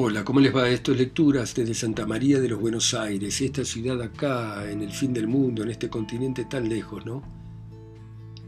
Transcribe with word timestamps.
Hola, 0.00 0.24
¿cómo 0.24 0.38
les 0.38 0.54
va? 0.54 0.68
Esto 0.68 0.92
es 0.92 0.98
Lecturas 0.98 1.56
desde 1.56 1.74
Santa 1.74 2.06
María 2.06 2.38
de 2.38 2.48
los 2.48 2.60
Buenos 2.60 2.94
Aires, 2.94 3.40
esta 3.40 3.64
ciudad 3.64 4.00
acá, 4.00 4.70
en 4.70 4.80
el 4.80 4.92
fin 4.92 5.12
del 5.12 5.26
mundo, 5.26 5.64
en 5.64 5.72
este 5.72 5.90
continente 5.90 6.44
tan 6.44 6.68
lejos, 6.68 7.04
¿no? 7.04 7.20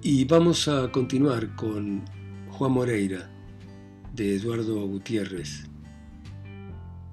Y 0.01 0.27
vamos 0.27 0.69
a 0.69 0.93
continuar 0.93 1.57
con 1.57 2.05
Juan 2.51 2.71
Moreira, 2.71 3.29
de 4.15 4.37
Eduardo 4.37 4.87
Gutiérrez. 4.87 5.65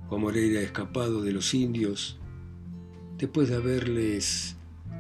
Juan 0.08 0.22
Moreira 0.22 0.62
escapado 0.62 1.24
de 1.24 1.32
los 1.32 1.56
indios 1.56 2.20
después 3.18 3.50
de 3.50 3.56
haberles 3.56 4.56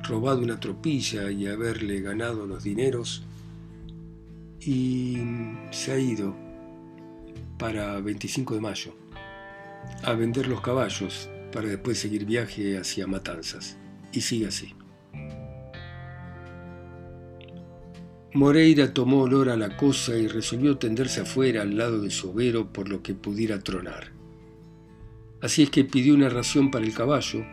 robado 0.09 0.41
una 0.41 0.59
tropilla 0.59 1.29
y 1.29 1.45
haberle 1.45 2.01
ganado 2.01 2.47
los 2.47 2.63
dineros 2.63 3.21
y 4.59 5.19
se 5.69 5.91
ha 5.91 5.99
ido 5.99 6.35
para 7.60 8.01
25 8.01 8.55
de 8.55 8.61
mayo 8.61 9.07
a 10.04 10.14
vender 10.14 10.47
los 10.47 10.61
caballos 10.61 11.29
para 11.51 11.68
después 11.68 12.00
seguir 12.00 12.25
viaje 12.25 12.77
hacia 12.77 13.07
Matanzas. 13.07 13.77
Y 14.11 14.21
sigue 14.21 14.47
así. 14.47 14.73
Moreira 18.33 18.93
tomó 18.93 19.21
olor 19.21 19.50
a 19.50 19.57
la 19.57 19.75
cosa 19.77 20.15
y 20.15 20.27
resolvió 20.27 20.77
tenderse 20.77 21.21
afuera 21.21 21.63
al 21.63 21.77
lado 21.77 22.01
de 22.01 22.11
su 22.11 22.29
overo 22.29 22.71
por 22.71 22.89
lo 22.89 23.01
que 23.01 23.15
pudiera 23.15 23.60
tronar. 23.60 24.11
Así 25.41 25.63
es 25.63 25.69
que 25.69 25.83
pidió 25.83 26.13
una 26.13 26.29
ración 26.29 26.69
para 26.69 26.85
el 26.85 26.93
caballo, 26.93 27.46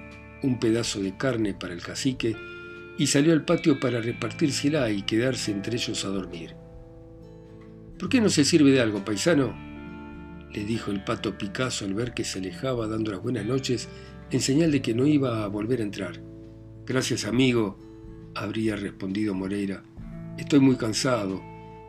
un 0.42 0.58
pedazo 0.58 1.00
de 1.00 1.16
carne 1.16 1.54
para 1.54 1.72
el 1.72 1.82
cacique 1.82 2.36
y 2.98 3.06
salió 3.06 3.32
al 3.32 3.44
patio 3.44 3.80
para 3.80 4.00
repartírsela 4.00 4.90
y 4.90 5.02
quedarse 5.02 5.52
entre 5.52 5.76
ellos 5.76 6.04
a 6.04 6.08
dormir. 6.08 6.54
¿Por 7.98 8.08
qué 8.08 8.20
no 8.20 8.28
se 8.28 8.44
sirve 8.44 8.70
de 8.70 8.80
algo, 8.80 9.04
paisano? 9.04 9.73
Le 10.54 10.64
dijo 10.64 10.90
el 10.90 11.02
pato 11.02 11.36
Picasso 11.36 11.84
al 11.84 11.94
ver 11.94 12.14
que 12.14 12.24
se 12.24 12.38
alejaba 12.38 12.86
dando 12.86 13.10
las 13.10 13.20
buenas 13.20 13.44
noches 13.44 13.88
en 14.30 14.40
señal 14.40 14.70
de 14.70 14.80
que 14.80 14.94
no 14.94 15.06
iba 15.06 15.44
a 15.44 15.48
volver 15.48 15.80
a 15.80 15.84
entrar. 15.84 16.22
Gracias, 16.86 17.24
amigo, 17.24 17.78
habría 18.34 18.76
respondido 18.76 19.34
Moreira. 19.34 19.82
Estoy 20.38 20.60
muy 20.60 20.76
cansado. 20.76 21.42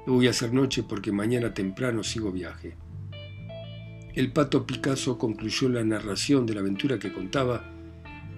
No 0.07 0.13
voy 0.13 0.27
a 0.27 0.31
hacer 0.31 0.53
noche 0.53 0.83
porque 0.83 1.11
mañana 1.11 1.53
temprano 1.53 2.03
sigo 2.03 2.31
viaje. 2.31 2.75
El 4.13 4.31
pato 4.31 4.65
Picasso 4.65 5.17
concluyó 5.17 5.69
la 5.69 5.83
narración 5.83 6.45
de 6.45 6.53
la 6.55 6.61
aventura 6.61 6.97
que 6.97 7.11
contaba 7.13 7.71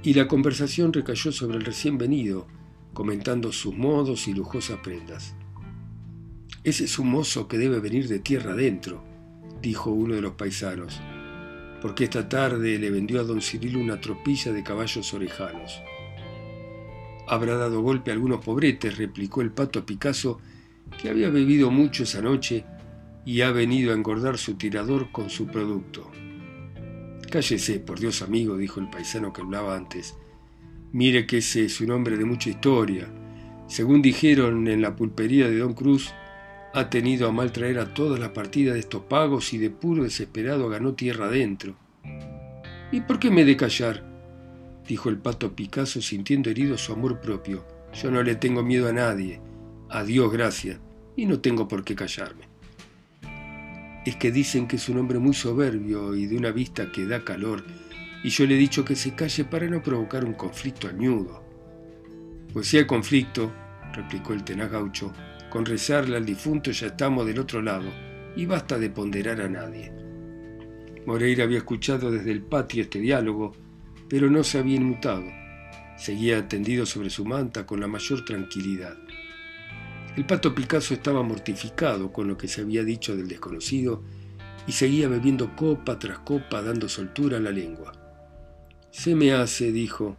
y 0.03 0.14
la 0.14 0.28
conversación 0.28 0.91
recayó 0.91 1.31
sobre 1.31 1.58
el 1.58 1.66
recién 1.66 1.97
venido, 1.97 2.47
comentando 2.94 3.52
sus 3.52 3.75
modos 3.75 4.28
y 4.28 4.34
lujosas 4.34 4.80
prendas. 4.80 5.36
Ese 6.64 6.86
es 6.86 7.00
un 7.00 7.09
mozo 7.09 7.47
que 7.47 7.58
debe 7.58 7.80
venir 7.80 8.08
de 8.08 8.19
tierra 8.19 8.53
adentro, 8.53 9.03
dijo 9.61 9.91
uno 9.91 10.16
de 10.16 10.22
los 10.22 10.33
paisanos, 10.33 11.00
porque 11.81 12.05
esta 12.05 12.27
tarde 12.27 12.77
le 12.77 12.89
vendió 12.89 13.19
a 13.19 13.23
don 13.23 13.41
Cirilo 13.41 13.80
una 13.80 14.02
tropilla 14.02 14.52
de 14.52 14.63
caballos 14.63 15.13
orejanos. 15.13 15.81
Habrá 17.27 17.58
dado 17.58 17.81
golpe 17.81 18.11
a 18.11 18.13
algunos 18.13 18.44
pobretes, 18.44 18.97
replicó 18.97 19.41
el 19.41 19.52
pato 19.52 19.85
Picasso, 19.85 20.39
que 21.02 21.09
había 21.09 21.30
bebido 21.30 21.69
mucho 21.72 22.03
esa 22.03 22.22
noche 22.22 22.63
y 23.25 23.41
ha 23.41 23.52
venido 23.52 23.91
a 23.91 23.95
engordar 23.95 24.38
su 24.38 24.55
tirador 24.55 25.11
con 25.11 25.30
su 25.30 25.47
producto. 25.47 26.09
Cállese, 27.30 27.80
por 27.80 28.00
Dios 28.00 28.22
amigo, 28.22 28.55
dijo 28.55 28.80
el 28.80 28.89
paisano 28.89 29.33
que 29.33 29.41
hablaba 29.41 29.75
antes. 29.75 30.16
Mire 30.94 31.28
que 31.28 31.39
ese 31.39 31.66
es 31.66 31.81
un 31.81 31.91
hombre 31.91 32.17
de 32.17 32.23
mucha 32.23 32.50
historia. 32.50 33.09
Según 33.67 34.02
dijeron 34.02 34.69
en 34.69 34.81
la 34.81 34.95
pulpería 34.95 35.50
de 35.50 35.58
Don 35.58 35.73
Cruz, 35.73 36.13
ha 36.78 36.92
tenido 36.92 37.28
a 37.28 37.31
mal 37.31 37.52
traer 37.52 37.80
a 37.80 37.92
toda 37.92 38.20
la 38.20 38.33
partida 38.33 38.73
de 38.73 38.80
estos 38.80 39.02
pagos 39.02 39.52
y 39.52 39.58
de 39.58 39.72
puro 39.72 40.03
desesperado 40.03 40.70
ganó 40.70 40.94
tierra 40.94 41.25
adentro. 41.25 41.75
¿Y 42.92 43.02
por 43.02 43.17
qué 43.17 43.31
me 43.31 43.42
he 43.42 43.45
de 43.45 43.57
callar? 43.57 44.03
dijo 44.88 45.09
el 45.09 45.18
pato 45.18 45.56
Picasso 45.56 46.03
sintiendo 46.03 46.51
herido 46.51 46.78
su 46.78 46.94
amor 46.94 47.19
propio. 47.19 47.66
Yo 47.94 48.12
no 48.12 48.22
le 48.22 48.35
tengo 48.35 48.62
miedo 48.62 48.88
a 48.88 48.94
nadie, 48.94 49.41
a 49.90 50.03
Dios 50.03 50.31
gracias, 50.31 50.79
y 51.16 51.25
no 51.25 51.40
tengo 51.40 51.68
por 51.68 51.84
qué 51.84 51.96
callarme. 51.96 52.47
Es 54.06 54.16
que 54.16 54.31
dicen 54.31 54.68
que 54.68 54.75
es 54.75 54.88
un 54.88 55.00
hombre 55.00 55.18
muy 55.18 55.34
soberbio 55.34 56.16
y 56.16 56.28
de 56.28 56.38
una 56.38 56.51
vista 56.51 56.91
que 56.91 57.07
da 57.07 57.25
calor, 57.25 57.63
y 58.24 58.30
yo 58.30 58.46
le 58.46 58.53
he 58.53 58.57
dicho 58.59 58.85
que 58.85 58.96
se 58.96 59.16
calle 59.16 59.46
para 59.46 59.68
no 59.68 59.81
provocar 59.81 60.24
un 60.24 60.34
conflicto 60.34 60.88
añudo. 60.88 61.44
Pues 62.53 62.68
si 62.68 62.78
hay 62.78 62.85
conflicto, 62.85 63.51
replicó 63.94 64.34
el 64.34 64.44
tenaz 64.44 64.72
gaucho, 64.72 65.12
con 65.57 65.66
rezarle 65.66 66.18
al 66.18 66.23
difunto 66.23 66.69
ya 66.69 66.85
estamos 66.85 67.25
del 67.25 67.40
otro 67.40 67.63
lado 67.63 67.90
y 68.35 68.45
basta 68.45 68.78
de 68.78 68.91
ponderar 68.91 69.41
a 69.41 69.50
nadie. 69.50 69.91
Moreira 71.07 71.45
había 71.45 71.57
escuchado 71.57 72.12
desde 72.12 72.31
el 72.31 72.44
patio 72.44 72.84
este 72.84 73.00
diálogo, 73.00 73.53
pero 74.07 74.29
no 74.29 74.44
se 74.44 74.59
había 74.59 74.75
inmutado. 74.75 75.23
Seguía 75.97 76.47
tendido 76.47 76.85
sobre 76.85 77.09
su 77.09 77.25
manta 77.25 77.66
con 77.66 77.79
la 77.79 77.88
mayor 77.88 78.23
tranquilidad. 78.23 79.00
El 80.16 80.28
pato 80.28 80.53
Picasso 80.53 80.94
estaba 80.94 81.23
mortificado 81.23 82.13
con 82.13 82.28
lo 82.28 82.38
que 82.38 82.47
se 82.47 82.62
había 82.62 82.84
dicho 82.84 83.18
del 83.18 83.28
desconocido 83.28 84.03
y 84.68 84.74
seguía 84.74 85.07
bebiendo 85.07 85.56
copa 85.56 85.97
tras 85.97 86.19
copa 86.19 86.62
dando 86.62 86.88
soltura 86.88 87.38
a 87.38 87.41
la 87.41 87.50
lengua. 87.50 87.94
Se 88.91 89.16
me 89.16 89.34
hace, 89.34 89.72
dijo, 89.72 90.18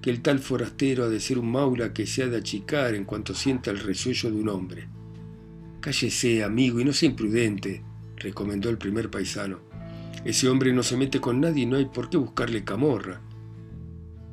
que 0.00 0.10
el 0.10 0.22
tal 0.22 0.38
forastero 0.38 1.04
ha 1.04 1.08
de 1.08 1.20
ser 1.20 1.38
un 1.38 1.50
maula 1.50 1.92
que 1.92 2.06
se 2.06 2.22
ha 2.22 2.28
de 2.28 2.38
achicar 2.38 2.94
en 2.94 3.04
cuanto 3.04 3.34
sienta 3.34 3.70
el 3.70 3.80
resuello 3.80 4.30
de 4.30 4.36
un 4.36 4.48
hombre. 4.48 4.88
Cállese, 5.80 6.42
amigo, 6.42 6.80
y 6.80 6.84
no 6.84 6.92
sea 6.92 7.10
imprudente, 7.10 7.82
recomendó 8.16 8.70
el 8.70 8.78
primer 8.78 9.10
paisano. 9.10 9.58
Ese 10.24 10.48
hombre 10.48 10.72
no 10.72 10.82
se 10.82 10.96
mete 10.96 11.20
con 11.20 11.40
nadie 11.40 11.62
y 11.62 11.66
no 11.66 11.76
hay 11.76 11.86
por 11.86 12.10
qué 12.10 12.16
buscarle 12.16 12.64
camorra. 12.64 13.20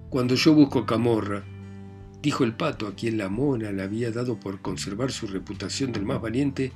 Cuando 0.10 0.36
yo 0.36 0.54
busco 0.54 0.86
camorra, 0.86 1.44
dijo 2.22 2.44
el 2.44 2.54
pato 2.54 2.88
a 2.88 2.96
quien 2.96 3.18
la 3.18 3.30
mona 3.30 3.72
le 3.72 3.84
había 3.84 4.12
dado 4.12 4.40
por 4.40 4.62
conservar 4.62 5.12
su 5.12 5.28
reputación 5.28 5.92
del 5.92 6.06
más 6.06 6.22
valiente, 6.22 6.72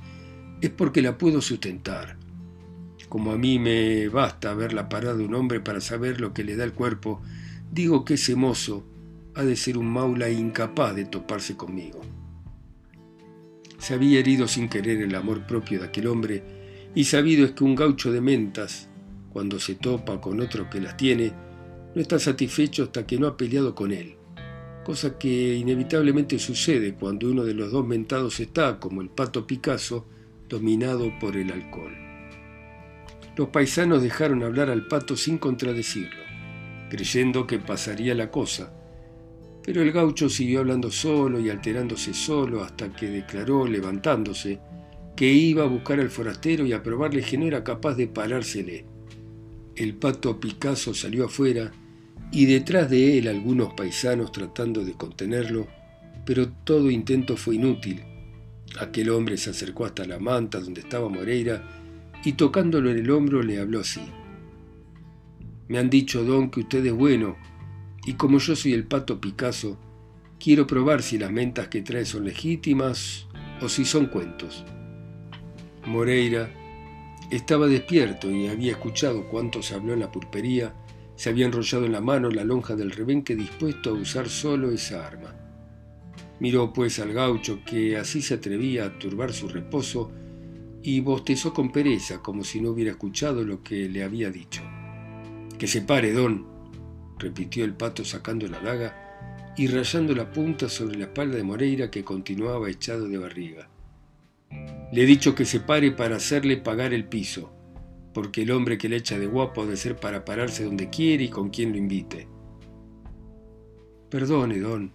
es 0.60 0.70
porque 0.70 1.02
la 1.02 1.18
puedo 1.18 1.40
sustentar. 1.40 2.16
Como 3.08 3.32
a 3.32 3.38
mí 3.38 3.58
me 3.58 4.08
basta 4.08 4.54
ver 4.54 4.72
la 4.72 4.88
parada 4.88 5.14
de 5.14 5.24
un 5.24 5.34
hombre 5.34 5.60
para 5.60 5.80
saber 5.80 6.20
lo 6.20 6.32
que 6.32 6.44
le 6.44 6.56
da 6.56 6.64
el 6.64 6.72
cuerpo 6.72 7.20
digo 7.72 8.04
que 8.04 8.14
ese 8.14 8.36
mozo 8.36 8.84
ha 9.34 9.42
de 9.42 9.56
ser 9.56 9.78
un 9.78 9.90
maula 9.90 10.28
incapaz 10.28 10.94
de 10.94 11.06
toparse 11.06 11.56
conmigo. 11.56 12.02
Se 13.78 13.94
había 13.94 14.20
herido 14.20 14.46
sin 14.46 14.68
querer 14.68 15.00
el 15.00 15.14
amor 15.14 15.46
propio 15.46 15.80
de 15.80 15.86
aquel 15.86 16.06
hombre 16.06 16.44
y 16.94 17.04
sabido 17.04 17.46
es 17.46 17.52
que 17.52 17.64
un 17.64 17.74
gaucho 17.74 18.12
de 18.12 18.20
mentas, 18.20 18.90
cuando 19.32 19.58
se 19.58 19.74
topa 19.74 20.20
con 20.20 20.40
otro 20.40 20.68
que 20.68 20.82
las 20.82 20.98
tiene, 20.98 21.32
no 21.94 22.00
está 22.00 22.18
satisfecho 22.18 22.84
hasta 22.84 23.06
que 23.06 23.18
no 23.18 23.26
ha 23.26 23.36
peleado 23.38 23.74
con 23.74 23.90
él, 23.90 24.16
cosa 24.84 25.18
que 25.18 25.56
inevitablemente 25.56 26.38
sucede 26.38 26.94
cuando 26.94 27.30
uno 27.30 27.42
de 27.42 27.54
los 27.54 27.72
dos 27.72 27.86
mentados 27.86 28.38
está, 28.38 28.78
como 28.78 29.00
el 29.00 29.08
pato 29.08 29.46
Picasso, 29.46 30.06
dominado 30.46 31.10
por 31.18 31.38
el 31.38 31.50
alcohol. 31.50 31.96
Los 33.34 33.48
paisanos 33.48 34.02
dejaron 34.02 34.42
hablar 34.42 34.68
al 34.68 34.86
pato 34.86 35.16
sin 35.16 35.38
contradecirlo 35.38 36.31
creyendo 36.92 37.46
que 37.46 37.58
pasaría 37.58 38.14
la 38.14 38.30
cosa. 38.30 38.70
Pero 39.64 39.80
el 39.80 39.92
gaucho 39.92 40.28
siguió 40.28 40.60
hablando 40.60 40.90
solo 40.90 41.40
y 41.40 41.48
alterándose 41.48 42.12
solo 42.12 42.62
hasta 42.62 42.92
que 42.92 43.08
declaró, 43.08 43.66
levantándose, 43.66 44.58
que 45.16 45.32
iba 45.32 45.64
a 45.64 45.68
buscar 45.68 46.00
al 46.00 46.10
forastero 46.10 46.66
y 46.66 46.74
a 46.74 46.82
probarle 46.82 47.22
que 47.22 47.38
no 47.38 47.46
era 47.46 47.64
capaz 47.64 47.94
de 47.94 48.08
parársele. 48.08 48.84
El 49.74 49.94
pato 49.94 50.38
Picasso 50.38 50.92
salió 50.92 51.24
afuera 51.24 51.72
y 52.30 52.44
detrás 52.44 52.90
de 52.90 53.16
él 53.16 53.28
algunos 53.28 53.72
paisanos 53.72 54.30
tratando 54.30 54.84
de 54.84 54.92
contenerlo, 54.92 55.68
pero 56.26 56.50
todo 56.50 56.90
intento 56.90 57.38
fue 57.38 57.54
inútil. 57.54 58.02
Aquel 58.78 59.08
hombre 59.08 59.38
se 59.38 59.48
acercó 59.48 59.86
hasta 59.86 60.04
la 60.04 60.18
manta 60.18 60.60
donde 60.60 60.82
estaba 60.82 61.08
Moreira 61.08 61.62
y 62.22 62.34
tocándolo 62.34 62.90
en 62.90 62.98
el 62.98 63.10
hombro 63.10 63.42
le 63.42 63.60
habló 63.60 63.80
así. 63.80 64.02
Me 65.68 65.78
han 65.78 65.90
dicho, 65.90 66.24
don, 66.24 66.50
que 66.50 66.60
usted 66.60 66.84
es 66.84 66.92
bueno, 66.92 67.36
y 68.04 68.14
como 68.14 68.38
yo 68.38 68.56
soy 68.56 68.72
el 68.72 68.84
pato 68.86 69.20
Picasso, 69.20 69.78
quiero 70.38 70.66
probar 70.66 71.02
si 71.02 71.18
las 71.18 71.30
mentas 71.30 71.68
que 71.68 71.82
trae 71.82 72.04
son 72.04 72.24
legítimas 72.24 73.28
o 73.60 73.68
si 73.68 73.84
son 73.84 74.06
cuentos. 74.06 74.64
Moreira 75.86 76.50
estaba 77.30 77.66
despierto 77.66 78.30
y 78.30 78.48
había 78.48 78.72
escuchado 78.72 79.28
cuánto 79.28 79.62
se 79.62 79.74
habló 79.74 79.92
en 79.94 80.00
la 80.00 80.10
pulpería, 80.10 80.74
se 81.14 81.30
había 81.30 81.46
enrollado 81.46 81.86
en 81.86 81.92
la 81.92 82.00
mano 82.00 82.30
la 82.30 82.44
lonja 82.44 82.74
del 82.74 82.90
rebenque 82.90 83.36
dispuesto 83.36 83.90
a 83.90 83.94
usar 83.94 84.28
solo 84.28 84.70
esa 84.70 85.06
arma. 85.06 85.34
Miró 86.40 86.72
pues 86.72 86.98
al 86.98 87.12
gaucho 87.12 87.60
que 87.64 87.96
así 87.96 88.20
se 88.20 88.34
atrevía 88.34 88.84
a 88.84 88.98
turbar 88.98 89.32
su 89.32 89.48
reposo 89.48 90.10
y 90.82 91.00
bostezó 91.00 91.54
con 91.54 91.70
pereza 91.70 92.18
como 92.20 92.42
si 92.42 92.60
no 92.60 92.70
hubiera 92.70 92.90
escuchado 92.90 93.44
lo 93.44 93.62
que 93.62 93.88
le 93.88 94.02
había 94.02 94.30
dicho. 94.30 94.62
Que 95.62 95.68
se 95.68 95.80
pare, 95.80 96.10
don, 96.10 96.44
repitió 97.20 97.64
el 97.64 97.74
pato 97.74 98.04
sacando 98.04 98.48
la 98.48 98.58
daga 98.58 99.52
y 99.56 99.68
rayando 99.68 100.12
la 100.12 100.32
punta 100.32 100.68
sobre 100.68 100.98
la 100.98 101.04
espalda 101.04 101.36
de 101.36 101.44
Moreira 101.44 101.88
que 101.88 102.02
continuaba 102.02 102.68
echado 102.68 103.06
de 103.06 103.16
barriga. 103.16 103.68
Le 104.92 105.02
he 105.04 105.06
dicho 105.06 105.36
que 105.36 105.44
se 105.44 105.60
pare 105.60 105.92
para 105.92 106.16
hacerle 106.16 106.56
pagar 106.56 106.92
el 106.92 107.04
piso. 107.04 107.52
porque 108.12 108.42
el 108.42 108.50
hombre 108.50 108.76
que 108.76 108.88
le 108.88 108.96
echa 108.96 109.20
de 109.20 109.26
guapo 109.28 109.62
debe 109.62 109.76
ser 109.76 109.94
para 109.94 110.24
pararse 110.24 110.64
donde 110.64 110.90
quiere 110.90 111.22
y 111.22 111.28
con 111.28 111.50
quien 111.50 111.70
lo 111.70 111.78
invite. 111.78 112.26
Perdone, 114.10 114.58
don, 114.58 114.92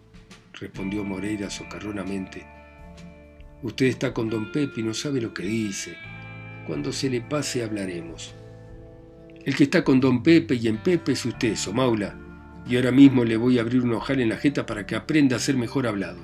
respondió 0.51 1.05
Moreira 1.05 1.49
socarronamente. 1.49 2.45
Usted 3.63 3.85
está 3.85 4.13
con 4.13 4.29
don 4.29 4.51
Pepe 4.51 4.81
y 4.81 4.83
no 4.83 4.93
sabe 4.93 5.21
lo 5.21 5.33
que 5.33 5.43
dice. 5.43 5.95
Cuando 6.67 6.91
se 6.91 7.09
le 7.09 7.21
pase 7.21 7.63
hablaremos. 7.63 8.35
El 9.47 9.55
que 9.55 9.63
está 9.63 9.85
con 9.85 10.01
don 10.01 10.23
Pepe 10.23 10.55
y 10.55 10.67
en 10.67 10.75
Pepe 10.75 11.13
es 11.13 11.23
usted, 11.23 11.55
Somaula, 11.55 12.19
y 12.67 12.75
ahora 12.75 12.91
mismo 12.91 13.23
le 13.23 13.37
voy 13.37 13.57
a 13.57 13.61
abrir 13.61 13.81
un 13.81 13.93
ojal 13.93 14.19
en 14.19 14.27
la 14.27 14.35
jeta 14.35 14.65
para 14.65 14.85
que 14.85 14.93
aprenda 14.93 15.37
a 15.37 15.39
ser 15.39 15.55
mejor 15.55 15.87
hablado, 15.87 16.19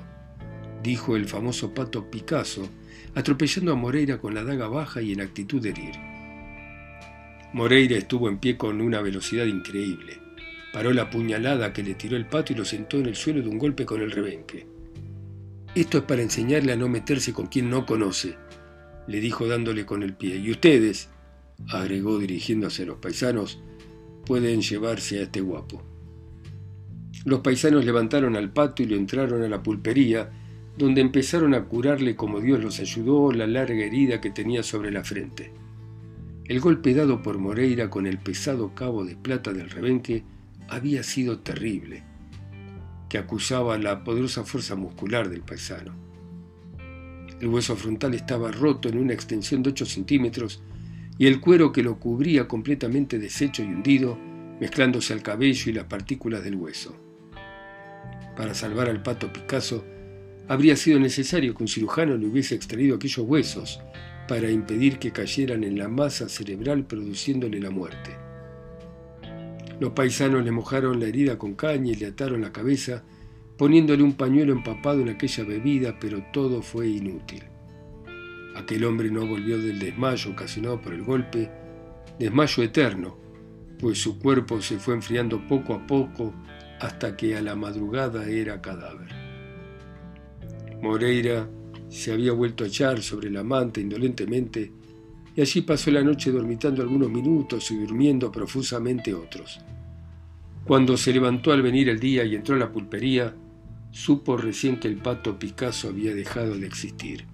dijo 0.82 1.16
el 1.16 1.24
famoso 1.24 1.72
pato 1.72 2.10
Picasso, 2.10 2.68
atropellando 3.14 3.72
a 3.72 3.76
Moreira 3.76 4.18
con 4.18 4.34
la 4.34 4.44
daga 4.44 4.68
baja 4.68 5.00
y 5.00 5.14
en 5.14 5.22
actitud 5.22 5.62
de 5.62 5.70
herir. 5.70 5.94
Moreira 7.54 7.96
estuvo 7.96 8.28
en 8.28 8.36
pie 8.36 8.58
con 8.58 8.82
una 8.82 9.00
velocidad 9.00 9.46
increíble. 9.46 10.18
Paró 10.74 10.92
la 10.92 11.08
puñalada 11.08 11.72
que 11.72 11.82
le 11.82 11.94
tiró 11.94 12.18
el 12.18 12.26
pato 12.26 12.52
y 12.52 12.56
lo 12.56 12.66
sentó 12.66 12.98
en 12.98 13.06
el 13.06 13.16
suelo 13.16 13.40
de 13.40 13.48
un 13.48 13.56
golpe 13.56 13.86
con 13.86 14.02
el 14.02 14.10
rebenque. 14.10 14.66
Esto 15.74 15.96
es 15.96 16.04
para 16.04 16.20
enseñarle 16.20 16.74
a 16.74 16.76
no 16.76 16.90
meterse 16.90 17.32
con 17.32 17.46
quien 17.46 17.70
no 17.70 17.86
conoce, 17.86 18.36
le 19.06 19.18
dijo 19.20 19.48
dándole 19.48 19.86
con 19.86 20.02
el 20.02 20.12
pie. 20.12 20.36
Y 20.36 20.50
ustedes, 20.50 21.08
agregó 21.68 22.18
dirigiéndose 22.18 22.82
a 22.82 22.86
los 22.86 22.98
paisanos, 22.98 23.60
pueden 24.26 24.62
llevarse 24.62 25.18
a 25.18 25.22
este 25.22 25.40
guapo. 25.40 25.82
Los 27.24 27.40
paisanos 27.40 27.84
levantaron 27.84 28.36
al 28.36 28.52
pato 28.52 28.82
y 28.82 28.86
lo 28.86 28.96
entraron 28.96 29.42
a 29.42 29.48
la 29.48 29.62
pulpería, 29.62 30.30
donde 30.76 31.00
empezaron 31.00 31.54
a 31.54 31.64
curarle 31.64 32.16
como 32.16 32.40
Dios 32.40 32.62
los 32.62 32.80
ayudó 32.80 33.32
la 33.32 33.46
larga 33.46 33.84
herida 33.84 34.20
que 34.20 34.30
tenía 34.30 34.62
sobre 34.62 34.90
la 34.90 35.04
frente. 35.04 35.52
El 36.44 36.60
golpe 36.60 36.92
dado 36.92 37.22
por 37.22 37.38
Moreira 37.38 37.88
con 37.88 38.06
el 38.06 38.18
pesado 38.18 38.74
cabo 38.74 39.04
de 39.04 39.16
plata 39.16 39.52
del 39.52 39.70
rebenque 39.70 40.24
había 40.68 41.02
sido 41.02 41.38
terrible, 41.38 42.02
que 43.08 43.16
acusaba 43.16 43.78
la 43.78 44.04
poderosa 44.04 44.44
fuerza 44.44 44.74
muscular 44.74 45.30
del 45.30 45.40
paisano. 45.40 45.94
El 47.40 47.48
hueso 47.48 47.76
frontal 47.76 48.14
estaba 48.14 48.50
roto 48.50 48.88
en 48.88 48.98
una 48.98 49.14
extensión 49.14 49.62
de 49.62 49.70
8 49.70 49.86
centímetros 49.86 50.62
y 51.18 51.26
el 51.26 51.40
cuero 51.40 51.72
que 51.72 51.82
lo 51.82 51.98
cubría 51.98 52.48
completamente 52.48 53.18
deshecho 53.18 53.62
y 53.62 53.66
hundido, 53.66 54.18
mezclándose 54.60 55.12
al 55.12 55.22
cabello 55.22 55.70
y 55.70 55.74
las 55.74 55.84
partículas 55.84 56.42
del 56.42 56.56
hueso. 56.56 56.96
Para 58.36 58.54
salvar 58.54 58.88
al 58.88 59.02
pato 59.02 59.32
Picasso, 59.32 59.84
habría 60.48 60.76
sido 60.76 60.98
necesario 60.98 61.54
que 61.54 61.62
un 61.62 61.68
cirujano 61.68 62.16
le 62.16 62.26
hubiese 62.26 62.54
extraído 62.54 62.96
aquellos 62.96 63.26
huesos 63.26 63.80
para 64.26 64.50
impedir 64.50 64.98
que 64.98 65.12
cayeran 65.12 65.64
en 65.64 65.78
la 65.78 65.88
masa 65.88 66.28
cerebral 66.28 66.86
produciéndole 66.86 67.60
la 67.60 67.70
muerte. 67.70 68.16
Los 69.80 69.92
paisanos 69.92 70.44
le 70.44 70.50
mojaron 70.50 71.00
la 71.00 71.06
herida 71.06 71.38
con 71.38 71.54
caña 71.54 71.92
y 71.92 71.96
le 71.96 72.06
ataron 72.06 72.40
la 72.40 72.52
cabeza, 72.52 73.04
poniéndole 73.56 74.02
un 74.02 74.14
pañuelo 74.14 74.52
empapado 74.52 75.00
en 75.00 75.10
aquella 75.10 75.44
bebida, 75.44 75.98
pero 76.00 76.24
todo 76.32 76.62
fue 76.62 76.88
inútil. 76.88 77.42
Aquel 78.54 78.84
hombre 78.84 79.10
no 79.10 79.26
volvió 79.26 79.58
del 79.58 79.78
desmayo 79.78 80.30
ocasionado 80.30 80.80
por 80.80 80.94
el 80.94 81.02
golpe, 81.02 81.50
desmayo 82.18 82.62
eterno, 82.62 83.18
pues 83.78 83.98
su 83.98 84.18
cuerpo 84.18 84.60
se 84.62 84.78
fue 84.78 84.94
enfriando 84.94 85.46
poco 85.46 85.74
a 85.74 85.86
poco 85.86 86.32
hasta 86.80 87.16
que 87.16 87.36
a 87.36 87.42
la 87.42 87.56
madrugada 87.56 88.28
era 88.28 88.60
cadáver. 88.60 89.08
Moreira 90.80 91.48
se 91.88 92.12
había 92.12 92.32
vuelto 92.32 92.64
a 92.64 92.66
echar 92.66 93.02
sobre 93.02 93.30
la 93.30 93.42
manta 93.42 93.80
indolentemente 93.80 94.72
y 95.36 95.40
allí 95.40 95.62
pasó 95.62 95.90
la 95.90 96.02
noche 96.02 96.30
dormitando 96.30 96.82
algunos 96.82 97.10
minutos 97.10 97.70
y 97.70 97.76
durmiendo 97.76 98.30
profusamente 98.30 99.14
otros. 99.14 99.60
Cuando 100.64 100.96
se 100.96 101.12
levantó 101.12 101.52
al 101.52 101.62
venir 101.62 101.88
el 101.88 101.98
día 101.98 102.24
y 102.24 102.34
entró 102.34 102.54
a 102.54 102.58
la 102.58 102.72
pulpería, 102.72 103.34
supo 103.90 104.36
recién 104.36 104.78
que 104.78 104.88
el 104.88 104.96
pato 104.96 105.38
Picasso 105.38 105.88
había 105.88 106.14
dejado 106.14 106.56
de 106.56 106.66
existir. 106.66 107.26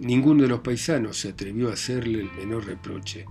Ninguno 0.00 0.42
de 0.42 0.48
los 0.48 0.60
paisanos 0.60 1.18
se 1.18 1.28
atrevió 1.28 1.70
a 1.70 1.74
hacerle 1.74 2.20
el 2.20 2.32
menor 2.32 2.66
reproche. 2.66 3.26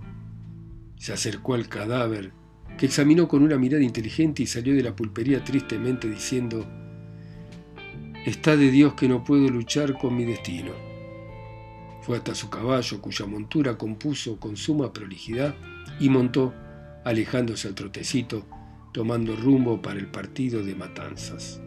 Se 0.96 1.12
acercó 1.12 1.54
al 1.54 1.68
cadáver, 1.68 2.32
que 2.78 2.86
examinó 2.86 3.28
con 3.28 3.42
una 3.42 3.58
mirada 3.58 3.82
inteligente 3.82 4.42
y 4.42 4.46
salió 4.46 4.74
de 4.74 4.82
la 4.82 4.96
pulpería 4.96 5.44
tristemente 5.44 6.08
diciendo, 6.08 6.66
Está 8.24 8.56
de 8.56 8.70
Dios 8.70 8.94
que 8.94 9.08
no 9.08 9.22
puedo 9.22 9.50
luchar 9.50 9.98
con 9.98 10.16
mi 10.16 10.24
destino. 10.24 10.72
Fue 12.00 12.16
hasta 12.16 12.34
su 12.34 12.48
caballo, 12.48 13.00
cuya 13.00 13.26
montura 13.26 13.76
compuso 13.76 14.40
con 14.40 14.56
suma 14.56 14.92
prolijidad, 14.92 15.54
y 16.00 16.08
montó, 16.08 16.54
alejándose 17.04 17.68
al 17.68 17.74
trotecito, 17.74 18.46
tomando 18.92 19.36
rumbo 19.36 19.82
para 19.82 20.00
el 20.00 20.06
partido 20.06 20.62
de 20.62 20.74
Matanzas. 20.74 21.60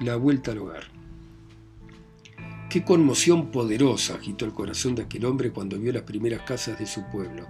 La 0.00 0.16
vuelta 0.16 0.52
al 0.52 0.58
hogar. 0.58 0.95
Qué 2.68 2.82
conmoción 2.82 3.52
poderosa 3.52 4.16
agitó 4.16 4.44
el 4.44 4.52
corazón 4.52 4.96
de 4.96 5.02
aquel 5.02 5.24
hombre 5.24 5.52
cuando 5.52 5.78
vio 5.78 5.92
las 5.92 6.02
primeras 6.02 6.42
casas 6.42 6.76
de 6.78 6.86
su 6.86 7.04
pueblo. 7.12 7.46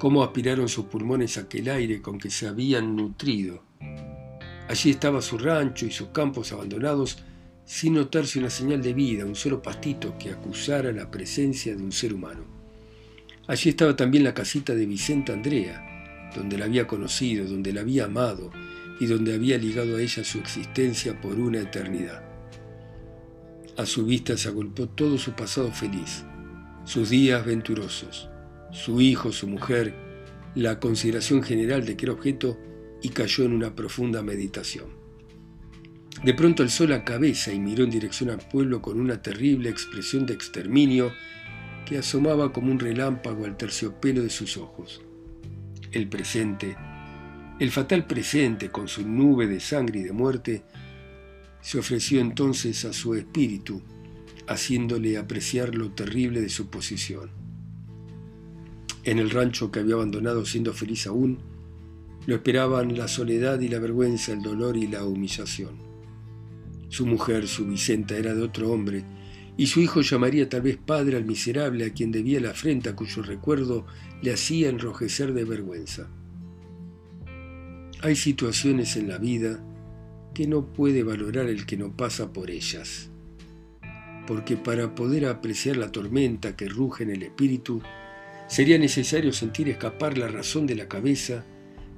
Cómo 0.00 0.24
aspiraron 0.24 0.68
sus 0.68 0.86
pulmones 0.86 1.38
aquel 1.38 1.68
aire 1.68 2.02
con 2.02 2.18
que 2.18 2.28
se 2.28 2.48
habían 2.48 2.96
nutrido. 2.96 3.62
Allí 4.68 4.90
estaba 4.90 5.22
su 5.22 5.38
rancho 5.38 5.86
y 5.86 5.92
sus 5.92 6.08
campos 6.08 6.52
abandonados 6.52 7.18
sin 7.64 7.94
notarse 7.94 8.40
una 8.40 8.50
señal 8.50 8.82
de 8.82 8.94
vida, 8.94 9.24
un 9.24 9.36
solo 9.36 9.62
pastito 9.62 10.18
que 10.18 10.30
acusara 10.30 10.90
la 10.90 11.08
presencia 11.08 11.76
de 11.76 11.82
un 11.82 11.92
ser 11.92 12.12
humano. 12.12 12.44
Allí 13.46 13.70
estaba 13.70 13.94
también 13.94 14.24
la 14.24 14.34
casita 14.34 14.74
de 14.74 14.86
Vicenta 14.86 15.32
Andrea, 15.32 16.30
donde 16.34 16.58
la 16.58 16.64
había 16.64 16.88
conocido, 16.88 17.46
donde 17.46 17.72
la 17.72 17.82
había 17.82 18.06
amado 18.06 18.50
y 18.98 19.06
donde 19.06 19.34
había 19.34 19.56
ligado 19.56 19.96
a 19.96 20.02
ella 20.02 20.24
su 20.24 20.38
existencia 20.38 21.20
por 21.20 21.38
una 21.38 21.60
eternidad. 21.60 22.29
A 23.76 23.86
su 23.86 24.04
vista 24.04 24.36
se 24.36 24.48
agolpó 24.48 24.88
todo 24.88 25.18
su 25.18 25.32
pasado 25.32 25.70
feliz, 25.72 26.24
sus 26.84 27.10
días 27.10 27.44
venturosos, 27.44 28.28
su 28.72 29.00
hijo, 29.00 29.32
su 29.32 29.46
mujer, 29.46 29.94
la 30.54 30.80
consideración 30.80 31.42
general 31.42 31.84
de 31.84 31.96
que 31.96 32.06
era 32.06 32.12
objeto 32.12 32.58
y 33.02 33.10
cayó 33.10 33.44
en 33.44 33.52
una 33.52 33.74
profunda 33.74 34.22
meditación. 34.22 35.00
De 36.24 36.34
pronto 36.34 36.62
alzó 36.62 36.86
la 36.86 37.04
cabeza 37.04 37.52
y 37.52 37.58
miró 37.58 37.84
en 37.84 37.90
dirección 37.90 38.28
al 38.30 38.40
pueblo 38.40 38.82
con 38.82 39.00
una 39.00 39.22
terrible 39.22 39.70
expresión 39.70 40.26
de 40.26 40.34
exterminio 40.34 41.12
que 41.86 41.98
asomaba 41.98 42.52
como 42.52 42.70
un 42.70 42.78
relámpago 42.78 43.46
al 43.46 43.56
terciopelo 43.56 44.22
de 44.22 44.30
sus 44.30 44.56
ojos. 44.56 45.00
El 45.92 46.08
presente, 46.08 46.76
el 47.58 47.70
fatal 47.70 48.06
presente 48.06 48.70
con 48.70 48.86
su 48.86 49.06
nube 49.08 49.46
de 49.46 49.60
sangre 49.60 50.00
y 50.00 50.02
de 50.02 50.12
muerte, 50.12 50.62
se 51.62 51.78
ofreció 51.78 52.20
entonces 52.20 52.84
a 52.84 52.92
su 52.92 53.14
espíritu, 53.14 53.82
haciéndole 54.46 55.16
apreciar 55.16 55.74
lo 55.74 55.90
terrible 55.92 56.40
de 56.40 56.48
su 56.48 56.68
posición. 56.68 57.30
En 59.04 59.18
el 59.18 59.30
rancho 59.30 59.70
que 59.70 59.80
había 59.80 59.94
abandonado 59.94 60.44
siendo 60.44 60.72
feliz 60.72 61.06
aún, 61.06 61.38
lo 62.26 62.34
esperaban 62.34 62.96
la 62.96 63.08
soledad 63.08 63.60
y 63.60 63.68
la 63.68 63.78
vergüenza, 63.78 64.32
el 64.32 64.42
dolor 64.42 64.76
y 64.76 64.86
la 64.86 65.04
humillación. 65.04 65.78
Su 66.88 67.06
mujer, 67.06 67.48
su 67.48 67.66
Vicenta, 67.66 68.16
era 68.16 68.34
de 68.34 68.42
otro 68.42 68.70
hombre, 68.70 69.04
y 69.56 69.66
su 69.66 69.80
hijo 69.80 70.00
llamaría 70.00 70.48
tal 70.48 70.62
vez 70.62 70.76
padre 70.78 71.16
al 71.16 71.24
miserable 71.24 71.84
a 71.84 71.92
quien 71.92 72.10
debía 72.10 72.40
la 72.40 72.50
afrenta 72.50 72.96
cuyo 72.96 73.22
recuerdo 73.22 73.86
le 74.22 74.32
hacía 74.32 74.68
enrojecer 74.68 75.32
de 75.32 75.44
vergüenza. 75.44 76.08
Hay 78.02 78.16
situaciones 78.16 78.96
en 78.96 79.08
la 79.08 79.18
vida 79.18 79.62
que 80.40 80.46
no 80.46 80.64
puede 80.64 81.02
valorar 81.02 81.50
el 81.50 81.66
que 81.66 81.76
no 81.76 81.94
pasa 81.94 82.32
por 82.32 82.50
ellas, 82.50 83.10
porque 84.26 84.56
para 84.56 84.94
poder 84.94 85.26
apreciar 85.26 85.76
la 85.76 85.92
tormenta 85.92 86.56
que 86.56 86.66
ruge 86.66 87.04
en 87.04 87.10
el 87.10 87.24
espíritu, 87.24 87.82
sería 88.48 88.78
necesario 88.78 89.34
sentir 89.34 89.68
escapar 89.68 90.16
la 90.16 90.28
razón 90.28 90.66
de 90.66 90.76
la 90.76 90.88
cabeza 90.88 91.44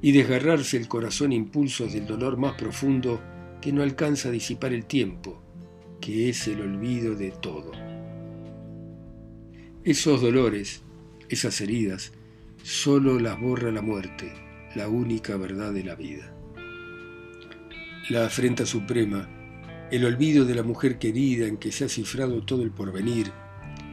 y 0.01 0.11
desgarrarse 0.11 0.77
el 0.77 0.89
corazón 0.89 1.33
impulsos 1.33 1.93
del 1.93 2.05
dolor 2.05 2.37
más 2.37 2.55
profundo 2.55 3.23
que 3.61 3.73
no 3.73 3.85
alcanza 3.85 4.31
a 4.31 4.33
disipar 4.33 4.73
el 4.73 4.87
tiempo, 4.87 5.41
que 6.01 6.29
es 6.29 6.49
el 6.49 6.63
olvido 6.63 7.15
de 7.15 7.31
todo. 7.31 7.71
Esos 9.85 10.21
dolores, 10.21 10.83
esas 11.29 11.61
heridas, 11.61 12.11
solo 12.65 13.21
las 13.21 13.41
borra 13.41 13.71
la 13.71 13.83
muerte, 13.83 14.33
la 14.75 14.89
única 14.89 15.37
verdad 15.37 15.73
de 15.73 15.85
la 15.85 15.95
vida. 15.95 16.32
La 18.11 18.27
afrenta 18.27 18.67
suprema, 18.67 19.29
el 19.93 20.05
olvido 20.05 20.45
de 20.45 20.57
la 20.57 20.65
mujer 20.65 20.99
querida 20.99 21.47
en 21.47 21.57
que 21.57 21.71
se 21.71 21.85
ha 21.85 21.89
cifrado 21.89 22.43
todo 22.43 22.65
el 22.65 22.73
porvenir, 22.73 23.31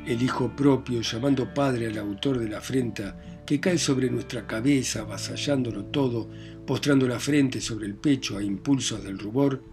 el 0.07 0.23
hijo 0.23 0.55
propio 0.55 1.01
llamando 1.01 1.53
padre 1.53 1.85
al 1.85 1.97
autor 1.99 2.39
de 2.39 2.49
la 2.49 2.57
afrenta 2.57 3.43
que 3.45 3.59
cae 3.59 3.77
sobre 3.77 4.09
nuestra 4.09 4.47
cabeza, 4.47 5.01
avasallándolo 5.01 5.85
todo, 5.85 6.27
postrando 6.65 7.07
la 7.07 7.19
frente 7.19 7.61
sobre 7.61 7.85
el 7.85 7.93
pecho 7.93 8.39
a 8.39 8.43
impulsos 8.43 9.03
del 9.03 9.19
rubor, 9.19 9.63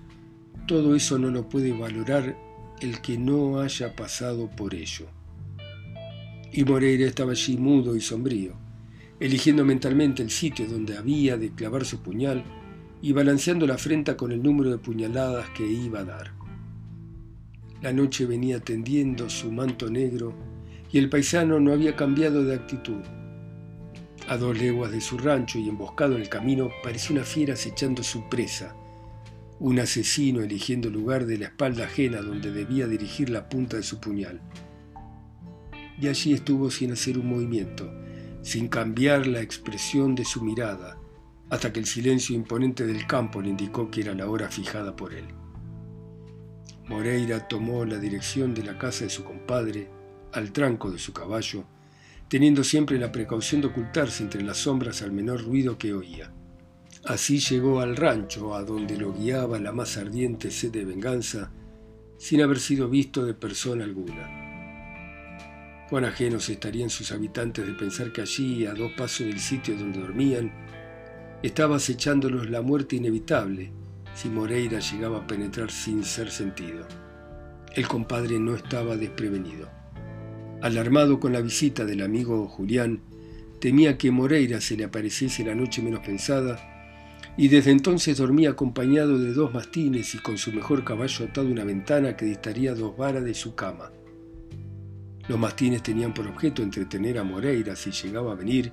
todo 0.68 0.94
eso 0.94 1.18
no 1.18 1.30
lo 1.30 1.48
puede 1.48 1.72
valorar 1.72 2.36
el 2.82 3.00
que 3.00 3.16
no 3.16 3.60
haya 3.60 3.96
pasado 3.96 4.50
por 4.50 4.74
ello. 4.74 5.06
Y 6.52 6.62
Moreira 6.62 7.06
estaba 7.06 7.32
allí 7.32 7.56
mudo 7.56 7.96
y 7.96 8.02
sombrío, 8.02 8.52
eligiendo 9.18 9.64
mentalmente 9.64 10.22
el 10.22 10.30
sitio 10.30 10.66
donde 10.66 10.98
había 10.98 11.38
de 11.38 11.52
clavar 11.52 11.86
su 11.86 12.02
puñal 12.02 12.44
y 13.06 13.12
balanceando 13.12 13.68
la 13.68 13.78
frente 13.78 14.16
con 14.16 14.32
el 14.32 14.42
número 14.42 14.68
de 14.68 14.78
puñaladas 14.78 15.48
que 15.50 15.64
iba 15.64 16.00
a 16.00 16.04
dar. 16.04 16.32
La 17.80 17.92
noche 17.92 18.26
venía 18.26 18.58
tendiendo 18.58 19.30
su 19.30 19.52
manto 19.52 19.88
negro 19.88 20.34
y 20.90 20.98
el 20.98 21.08
paisano 21.08 21.60
no 21.60 21.72
había 21.72 21.94
cambiado 21.94 22.42
de 22.42 22.56
actitud. 22.56 23.00
A 24.26 24.36
dos 24.36 24.58
leguas 24.58 24.90
de 24.90 25.00
su 25.00 25.18
rancho 25.18 25.60
y 25.60 25.68
emboscado 25.68 26.16
en 26.16 26.22
el 26.22 26.28
camino 26.28 26.68
parecía 26.82 27.14
una 27.14 27.24
fiera 27.24 27.54
acechando 27.54 28.02
su 28.02 28.28
presa, 28.28 28.74
un 29.60 29.78
asesino 29.78 30.40
eligiendo 30.40 30.88
el 30.88 30.94
lugar 30.94 31.26
de 31.26 31.38
la 31.38 31.44
espalda 31.44 31.84
ajena 31.84 32.20
donde 32.22 32.50
debía 32.50 32.88
dirigir 32.88 33.30
la 33.30 33.48
punta 33.48 33.76
de 33.76 33.84
su 33.84 34.00
puñal. 34.00 34.40
Y 36.00 36.08
allí 36.08 36.32
estuvo 36.32 36.72
sin 36.72 36.90
hacer 36.90 37.18
un 37.18 37.28
movimiento, 37.28 37.88
sin 38.42 38.66
cambiar 38.66 39.28
la 39.28 39.42
expresión 39.42 40.16
de 40.16 40.24
su 40.24 40.42
mirada, 40.42 40.98
hasta 41.50 41.72
que 41.72 41.80
el 41.80 41.86
silencio 41.86 42.34
imponente 42.34 42.86
del 42.86 43.06
campo 43.06 43.40
le 43.40 43.50
indicó 43.50 43.90
que 43.90 44.00
era 44.00 44.14
la 44.14 44.28
hora 44.28 44.48
fijada 44.48 44.96
por 44.96 45.14
él. 45.14 45.26
Moreira 46.88 47.48
tomó 47.48 47.84
la 47.84 47.98
dirección 47.98 48.54
de 48.54 48.62
la 48.62 48.78
casa 48.78 49.04
de 49.04 49.10
su 49.10 49.24
compadre, 49.24 49.90
al 50.32 50.52
tranco 50.52 50.90
de 50.90 50.98
su 50.98 51.12
caballo, 51.12 51.64
teniendo 52.28 52.64
siempre 52.64 52.98
la 52.98 53.12
precaución 53.12 53.60
de 53.60 53.68
ocultarse 53.68 54.22
entre 54.22 54.42
las 54.42 54.58
sombras 54.58 55.02
al 55.02 55.12
menor 55.12 55.44
ruido 55.44 55.78
que 55.78 55.94
oía. 55.94 56.32
Así 57.04 57.38
llegó 57.38 57.80
al 57.80 57.96
rancho, 57.96 58.54
a 58.54 58.64
donde 58.64 58.96
lo 58.96 59.12
guiaba 59.12 59.58
la 59.60 59.72
más 59.72 59.96
ardiente 59.96 60.50
sed 60.50 60.72
de 60.72 60.84
venganza, 60.84 61.52
sin 62.18 62.42
haber 62.42 62.58
sido 62.58 62.88
visto 62.88 63.24
de 63.24 63.34
persona 63.34 63.84
alguna. 63.84 64.44
Cuán 65.88 66.04
ajenos 66.04 66.48
estarían 66.48 66.90
sus 66.90 67.12
habitantes 67.12 67.64
de 67.64 67.74
pensar 67.74 68.12
que 68.12 68.22
allí, 68.22 68.66
a 68.66 68.74
dos 68.74 68.90
pasos 68.92 69.26
del 69.26 69.38
sitio 69.38 69.76
donde 69.76 70.00
dormían, 70.00 70.52
estaba 71.46 71.76
acechándolos 71.76 72.50
la 72.50 72.60
muerte 72.60 72.96
inevitable, 72.96 73.70
si 74.14 74.28
Moreira 74.28 74.80
llegaba 74.80 75.18
a 75.18 75.26
penetrar 75.26 75.70
sin 75.70 76.02
ser 76.02 76.30
sentido. 76.30 76.86
El 77.74 77.86
compadre 77.86 78.38
no 78.40 78.56
estaba 78.56 78.96
desprevenido. 78.96 79.68
Alarmado 80.60 81.20
con 81.20 81.32
la 81.32 81.40
visita 81.40 81.84
del 81.84 82.02
amigo 82.02 82.48
Julián, 82.48 83.00
temía 83.60 83.96
que 83.96 84.10
Moreira 84.10 84.60
se 84.60 84.76
le 84.76 84.84
apareciese 84.84 85.44
la 85.44 85.54
noche 85.54 85.82
menos 85.82 86.00
pensada 86.00 86.58
y 87.36 87.48
desde 87.48 87.70
entonces 87.70 88.16
dormía 88.16 88.50
acompañado 88.50 89.18
de 89.18 89.32
dos 89.32 89.54
mastines 89.54 90.14
y 90.14 90.18
con 90.18 90.38
su 90.38 90.52
mejor 90.52 90.82
caballo 90.82 91.26
atado 91.26 91.46
a 91.46 91.52
una 91.52 91.64
ventana 91.64 92.16
que 92.16 92.24
distaría 92.24 92.74
dos 92.74 92.96
varas 92.96 93.24
de 93.24 93.34
su 93.34 93.54
cama. 93.54 93.92
Los 95.28 95.38
mastines 95.38 95.82
tenían 95.82 96.12
por 96.12 96.26
objeto 96.26 96.62
entretener 96.62 97.18
a 97.18 97.24
Moreira 97.24 97.76
si 97.76 97.90
llegaba 97.92 98.32
a 98.32 98.36
venir, 98.36 98.72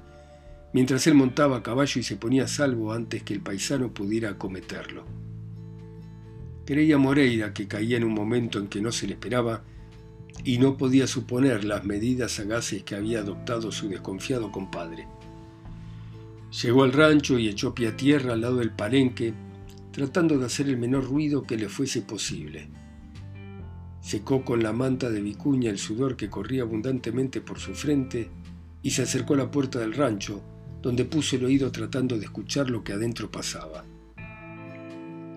mientras 0.74 1.08
él 1.08 1.14
montaba 1.14 1.58
a 1.58 1.64
caballo 1.64 2.02
y 2.02 2.04
se 2.04 2.18
ponía 2.18 2.44
a 2.44 2.48
salvo 2.48 2.94
antes 2.94 3.24
que 3.24 3.34
el 3.34 3.42
paisano 3.42 3.94
pudiera 3.94 4.32
acometerlo. 4.32 5.06
Creía 6.66 6.98
Moreira 6.98 7.54
que 7.54 7.68
caía 7.68 7.98
en 7.98 8.04
un 8.04 8.14
momento 8.14 8.60
en 8.60 8.68
que 8.68 8.82
no 8.82 8.92
se 8.92 9.08
le 9.08 9.14
esperaba 9.14 9.64
y 10.44 10.58
no 10.58 10.78
podía 10.78 11.08
suponer 11.08 11.64
las 11.64 11.86
medidas 11.86 12.34
sagaces 12.34 12.84
que 12.84 12.96
había 12.96 13.20
adoptado 13.20 13.72
su 13.72 13.88
desconfiado 13.88 14.52
compadre. 14.52 15.08
Llegó 16.62 16.84
al 16.84 16.94
rancho 16.94 17.38
y 17.38 17.50
echó 17.50 17.74
pie 17.74 17.90
a 17.90 17.98
tierra 17.98 18.34
al 18.34 18.42
lado 18.42 18.58
del 18.58 18.72
palenque, 18.72 19.34
tratando 19.92 20.38
de 20.38 20.46
hacer 20.46 20.68
el 20.68 20.78
menor 20.78 21.06
ruido 21.06 21.44
que 21.44 21.58
le 21.58 21.70
fuese 21.70 22.02
posible. 22.02 22.70
Secó 24.02 24.44
con 24.44 24.64
la 24.64 24.74
manta 24.74 25.10
de 25.10 25.22
vicuña 25.22 25.70
el 25.70 25.78
sudor 25.78 26.16
que 26.16 26.30
corría 26.30 26.64
abundantemente 26.64 27.42
por 27.42 27.60
su 27.60 27.74
frente 27.74 28.30
y 28.82 28.92
se 28.92 29.04
acercó 29.04 29.34
a 29.34 29.38
la 29.38 29.52
puerta 29.52 29.80
del 29.80 29.94
rancho, 29.94 30.44
donde 30.84 31.06
puso 31.06 31.38
el 31.38 31.46
oído 31.46 31.72
tratando 31.72 32.20
de 32.20 32.26
escuchar 32.26 32.70
lo 32.70 32.84
que 32.84 32.92
adentro 32.92 33.32
pasaba. 33.32 33.86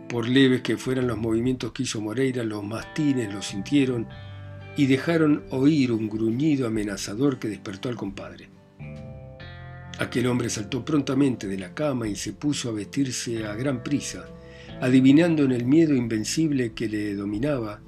Por 0.09 0.29
leves 0.29 0.63
que 0.63 0.77
fueran 0.77 1.07
los 1.07 1.17
movimientos 1.17 1.73
que 1.73 1.85
hizo 1.85 2.01
Moreira, 2.01 2.43
los 2.43 2.65
mastines 2.65 3.33
lo 3.33 3.41
sintieron 3.41 4.09
y 4.77 4.87
dejaron 4.87 5.45
oír 5.51 5.93
un 5.93 6.09
gruñido 6.09 6.67
amenazador 6.67 7.39
que 7.39 7.49
despertó 7.49 7.89
al 7.89 7.97
compadre. 7.97 8.49
Aquel 9.99 10.27
hombre 10.27 10.51
saltó 10.51 10.85
prontamente 10.85 11.47
de 11.47 11.59
la 11.59 11.73
cama 11.73 12.09
y 12.09 12.17
se 12.17 12.33
puso 12.33 12.69
a 12.69 12.73
vestirse 12.73 13.47
a 13.47 13.55
gran 13.55 13.83
prisa, 13.83 14.27
adivinando 14.81 15.45
en 15.45 15.53
el 15.53 15.65
miedo 15.65 15.95
invencible 15.95 16.73
que 16.73 16.89
le 16.89 17.15
dominaba 17.15 17.81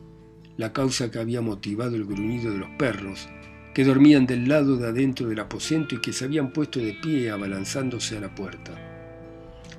la 0.57 0.73
causa 0.73 1.11
que 1.11 1.19
había 1.19 1.41
motivado 1.41 1.97
el 1.97 2.07
gruñido 2.07 2.53
de 2.53 2.59
los 2.59 2.71
perros, 2.79 3.29
que 3.79 3.85
dormían 3.85 4.27
del 4.27 4.49
lado 4.49 4.77
de 4.77 4.89
adentro 4.89 5.29
del 5.29 5.39
aposento 5.39 5.95
y 5.95 6.01
que 6.01 6.13
se 6.13 6.25
habían 6.25 6.53
puesto 6.53 6.81
de 6.81 6.95
pie 6.95 7.31
abalanzándose 7.31 8.17
a 8.17 8.21
la 8.21 8.35
puerta. 8.35 8.73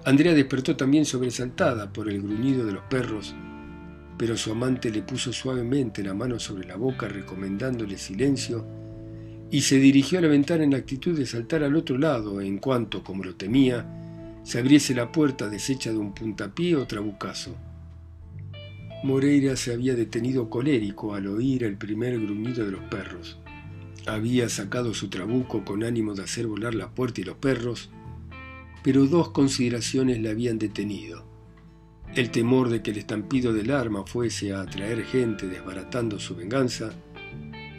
Andrea 0.06 0.34
despertó 0.34 0.78
también 0.78 1.04
sobresaltada 1.04 1.92
por 1.92 2.08
el 2.08 2.22
gruñido 2.22 2.66
de 2.66 2.72
los 2.72 2.84
perros, 2.84 3.36
pero 4.18 4.38
su 4.38 4.54
amante 4.54 4.90
le 4.90 5.02
puso 5.02 5.34
suavemente 5.34 6.02
la 6.02 6.14
mano 6.14 6.40
sobre 6.40 6.66
la 6.66 6.78
boca 6.78 7.10
recomendándole 7.10 7.98
silencio 7.98 8.66
y 9.52 9.60
se 9.60 9.80
dirigió 9.80 10.20
a 10.20 10.22
la 10.22 10.30
ventana 10.30 10.64
en 10.64 10.72
la 10.72 10.78
actitud 10.78 11.20
de 11.20 11.26
saltar 11.26 11.62
al 11.64 11.76
otro 11.76 11.98
lado 11.98 12.40
en 12.40 12.60
cuanto, 12.60 13.04
como 13.04 13.26
lo 13.26 13.36
temía, 13.36 13.86
se 14.44 14.60
abriese 14.60 14.96
la 14.96 15.12
puerta 15.12 15.50
deshecha 15.50 15.92
de 15.92 15.98
un 15.98 16.14
puntapié 16.14 16.78
o 16.78 16.88
trabucazo. 16.88 17.54
Moreira 19.04 19.58
se 19.58 19.74
había 19.74 19.94
detenido 19.94 20.50
colérico 20.50 21.16
al 21.16 21.28
oír 21.28 21.66
el 21.66 21.76
primer 21.76 22.18
gruñido 22.18 22.64
de 22.64 22.72
los 22.72 22.84
perros. 22.84 23.38
Había 24.10 24.50
sacado 24.50 24.96
su 24.96 25.08
trabuco 25.10 25.64
con 25.64 25.84
ánimo 25.84 26.16
de 26.16 26.24
hacer 26.24 26.48
volar 26.48 26.74
la 26.74 26.90
puerta 26.90 27.22
y 27.22 27.26
los 27.26 27.38
perros, 27.38 27.92
pero 28.84 29.06
dos 29.06 29.30
consideraciones 29.30 30.20
le 30.20 30.30
habían 30.30 30.58
detenido. 30.58 31.24
El 32.16 32.32
temor 32.32 32.70
de 32.70 32.82
que 32.82 32.90
el 32.90 32.98
estampido 32.98 33.54
del 33.54 33.70
arma 33.70 34.08
fuese 34.08 34.52
a 34.52 34.62
atraer 34.62 35.04
gente 35.04 35.48
desbaratando 35.48 36.18
su 36.18 36.36
venganza, 36.36 36.92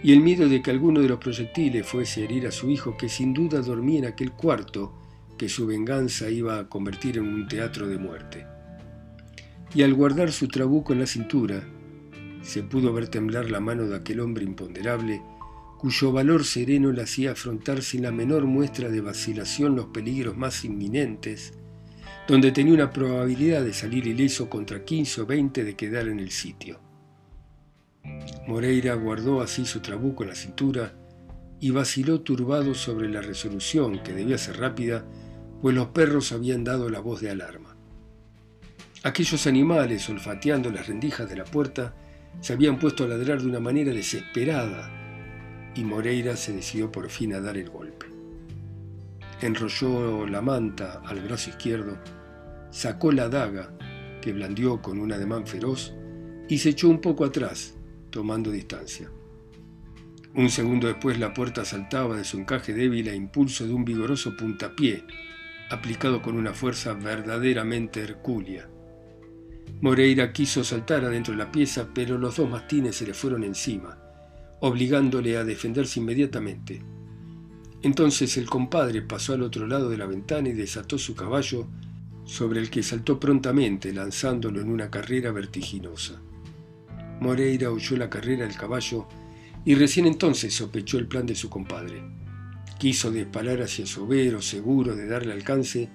y 0.05 0.13
el 0.13 0.21
miedo 0.21 0.49
de 0.49 0.63
que 0.63 0.71
alguno 0.71 1.01
de 1.01 1.09
los 1.09 1.19
proyectiles 1.19 1.85
fuese 1.85 2.21
a 2.21 2.25
herir 2.25 2.47
a 2.47 2.53
su 2.53 2.71
hijo 2.71 2.97
que 2.97 3.09
sin 3.09 3.35
duda 3.35 3.61
dormía 3.61 3.99
en 3.99 4.05
aquel 4.07 4.31
cuarto 4.31 4.95
que 5.37 5.49
su 5.49 5.67
venganza 5.67 6.31
iba 6.31 6.61
a 6.61 6.69
convertir 6.69 7.19
en 7.19 7.25
un 7.25 7.49
teatro 7.49 7.89
de 7.89 7.99
muerte. 7.99 8.47
Y 9.75 9.83
al 9.83 9.95
guardar 9.95 10.31
su 10.31 10.47
trabuco 10.47 10.93
en 10.93 11.01
la 11.01 11.07
cintura, 11.07 11.65
se 12.41 12.63
pudo 12.63 12.93
ver 12.93 13.09
temblar 13.09 13.51
la 13.51 13.59
mano 13.59 13.89
de 13.89 13.97
aquel 13.97 14.21
hombre 14.21 14.45
imponderable 14.45 15.21
cuyo 15.81 16.13
valor 16.13 16.45
sereno 16.45 16.93
le 16.93 17.01
hacía 17.01 17.33
afrontar 17.33 17.81
sin 17.81 18.03
la 18.03 18.13
menor 18.13 18.45
muestra 18.45 18.91
de 18.91 19.01
vacilación 19.01 19.77
los 19.77 19.87
peligros 19.87 20.37
más 20.37 20.63
inminentes, 20.67 21.55
donde 22.29 22.53
tenía 22.53 22.75
una 22.75 22.93
probabilidad 22.93 23.65
de 23.65 23.73
salir 23.73 24.07
ileso 24.07 24.51
contra 24.51 24.85
15 24.85 25.23
o 25.23 25.27
20 25.27 25.65
de 25.65 25.77
quedar 25.77 26.09
en 26.09 26.21
el 26.21 26.33
sitio. 26.33 26.81
Moreira 28.47 28.93
guardó 28.93 29.41
así 29.41 29.65
su 29.65 29.81
trabuco 29.81 30.23
en 30.23 30.29
la 30.29 30.35
cintura 30.35 30.95
y 31.61 31.71
vaciló 31.71 32.21
turbado 32.21 32.75
sobre 32.75 33.09
la 33.09 33.23
resolución, 33.23 34.03
que 34.03 34.13
debía 34.13 34.37
ser 34.37 34.59
rápida, 34.59 35.07
pues 35.63 35.75
los 35.75 35.89
perros 35.89 36.33
habían 36.33 36.63
dado 36.63 36.91
la 36.91 37.01
voz 37.01 37.23
de 37.23 37.31
alarma. 37.31 37.75
Aquellos 39.03 39.47
animales, 39.47 40.07
olfateando 40.11 40.71
las 40.71 40.89
rendijas 40.89 41.31
de 41.31 41.37
la 41.37 41.45
puerta, 41.45 41.95
se 42.43 42.53
habían 42.53 42.79
puesto 42.79 43.05
a 43.05 43.09
ladrar 43.09 43.41
de 43.41 43.47
una 43.47 43.61
manera 43.61 43.95
desesperada 43.95 45.00
y 45.75 45.85
Moreira 45.85 46.37
se 46.37 46.53
decidió 46.53 46.91
por 46.91 47.09
fin 47.11 47.35
a 47.35 47.41
dar 47.41 47.57
el 47.57 47.71
golpe. 47.71 48.07
Enrolló 49.41 50.27
la 50.27 50.43
manta 50.43 51.01
al 51.05 51.21
brazo 51.21 51.51
izquierdo, 51.51 51.99
sacó 52.71 53.13
la 53.13 53.29
daga 53.29 53.73
que 54.21 54.33
blandió 54.33 54.83
con 54.83 54.99
un 54.99 55.13
ademán 55.13 55.47
feroz 55.47 55.95
y 56.49 56.59
se 56.59 56.71
echó 56.71 56.89
un 56.89 57.01
poco 57.01 57.25
atrás, 57.25 57.75
tomando 58.11 58.51
distancia. 58.51 59.11
Un 60.35 60.51
segundo 60.51 60.87
después 60.87 61.19
la 61.19 61.33
puerta 61.33 61.65
saltaba 61.65 62.17
de 62.17 62.25
su 62.25 62.39
encaje 62.39 62.73
débil 62.73 63.09
a 63.09 63.15
impulso 63.15 63.67
de 63.67 63.73
un 63.73 63.85
vigoroso 63.85 64.37
puntapié, 64.37 65.05
aplicado 65.71 66.21
con 66.21 66.37
una 66.37 66.53
fuerza 66.53 66.93
verdaderamente 66.93 68.01
hercúlea. 68.01 68.69
Moreira 69.81 70.33
quiso 70.33 70.63
saltar 70.63 71.05
adentro 71.05 71.33
de 71.33 71.39
la 71.39 71.51
pieza, 71.51 71.89
pero 71.95 72.19
los 72.19 72.37
dos 72.37 72.51
mastines 72.51 72.97
se 72.97 73.07
le 73.07 73.15
fueron 73.15 73.45
encima 73.45 74.10
obligándole 74.61 75.37
a 75.37 75.45
defenderse 75.45 76.01
inmediatamente. 76.01 76.83
Entonces 77.83 78.37
el 78.37 78.49
compadre 78.49 79.03
pasó 79.03 79.33
al 79.33 79.43
otro 79.43 79.67
lado 79.67 79.89
de 79.89 79.97
la 79.97 80.07
ventana 80.07 80.51
y 80.51 80.53
desató 80.53 80.99
su 80.99 81.15
caballo, 81.15 81.67
sobre 82.25 82.61
el 82.61 82.71
que 82.71 82.83
saltó 82.83 83.19
prontamente, 83.19 83.93
lanzándolo 83.93 84.61
en 84.61 84.71
una 84.71 84.91
carrera 84.91 85.33
vertiginosa. 85.33 86.21
Moreira 87.21 87.71
oyó 87.71 87.97
la 87.97 88.09
carrera 88.09 88.47
del 88.47 88.57
caballo 88.57 89.07
y 89.65 89.75
recién 89.75 90.07
entonces 90.07 90.55
sospechó 90.55 90.99
el 90.99 91.07
plan 91.07 91.27
de 91.27 91.35
su 91.35 91.51
compadre. 91.51 92.03
Quiso 92.79 93.11
disparar 93.11 93.61
hacia 93.63 93.87
Sobero, 93.87 94.41
seguro 94.41 94.95
de 94.95 95.07
darle 95.07 95.33
alcance, 95.33 95.89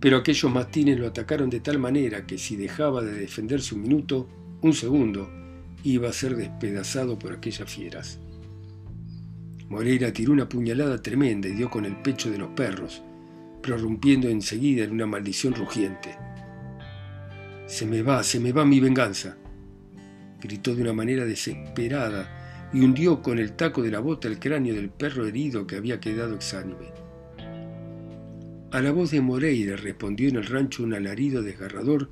pero 0.00 0.18
aquellos 0.18 0.52
mastines 0.52 0.98
lo 0.98 1.06
atacaron 1.06 1.50
de 1.50 1.60
tal 1.60 1.78
manera 1.78 2.26
que 2.26 2.38
si 2.38 2.56
dejaba 2.56 3.02
de 3.02 3.12
defenderse 3.12 3.74
un 3.74 3.82
minuto, 3.82 4.28
un 4.62 4.72
segundo, 4.74 5.28
iba 5.84 6.08
a 6.08 6.12
ser 6.12 6.34
despedazado 6.34 7.18
por 7.18 7.32
aquellas 7.32 7.70
fieras. 7.70 8.18
Moreira 9.68 10.12
tiró 10.12 10.32
una 10.32 10.48
puñalada 10.48 11.00
tremenda 11.00 11.48
y 11.48 11.52
dio 11.52 11.70
con 11.70 11.84
el 11.84 11.96
pecho 11.96 12.30
de 12.30 12.38
los 12.38 12.48
perros, 12.50 13.02
prorrumpiendo 13.62 14.28
enseguida 14.28 14.84
en 14.84 14.92
una 14.92 15.06
maldición 15.06 15.54
rugiente. 15.54 16.16
Se 17.66 17.86
me 17.86 18.02
va, 18.02 18.22
se 18.22 18.40
me 18.40 18.52
va 18.52 18.64
mi 18.64 18.80
venganza, 18.80 19.36
gritó 20.40 20.74
de 20.74 20.82
una 20.82 20.92
manera 20.92 21.24
desesperada 21.24 22.70
y 22.72 22.80
hundió 22.80 23.22
con 23.22 23.38
el 23.38 23.52
taco 23.52 23.82
de 23.82 23.90
la 23.90 24.00
bota 24.00 24.28
el 24.28 24.38
cráneo 24.38 24.74
del 24.74 24.90
perro 24.90 25.26
herido 25.26 25.66
que 25.66 25.76
había 25.76 26.00
quedado 26.00 26.34
exánime. 26.34 26.92
A 28.70 28.80
la 28.80 28.90
voz 28.90 29.12
de 29.12 29.20
Moreira 29.20 29.76
respondió 29.76 30.28
en 30.28 30.36
el 30.36 30.46
rancho 30.46 30.82
un 30.82 30.94
alarido 30.94 31.42
desgarrador, 31.42 32.10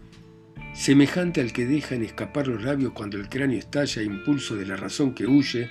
semejante 0.75 1.41
al 1.41 1.53
que 1.53 1.67
dejan 1.67 2.03
escapar 2.03 2.49
los 2.49 2.63
labios 2.63 2.93
cuando 2.93 3.19
el 3.19 3.29
cráneo 3.29 3.59
estalla 3.59 4.03
a 4.03 4.05
impulso 4.05 4.57
de 4.57 4.67
la 4.67 4.77
razón 4.77 5.15
que 5.15 5.27
huye, 5.27 5.71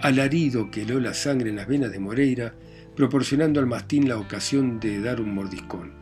alarido 0.00 0.70
que 0.70 0.82
heló 0.82 1.00
la 1.00 1.14
sangre 1.14 1.50
en 1.50 1.56
las 1.56 1.66
venas 1.66 1.90
de 1.90 1.98
Moreira, 1.98 2.54
proporcionando 2.94 3.60
al 3.60 3.66
mastín 3.66 4.08
la 4.08 4.18
ocasión 4.18 4.80
de 4.80 5.00
dar 5.00 5.20
un 5.20 5.34
mordiscón. 5.34 5.92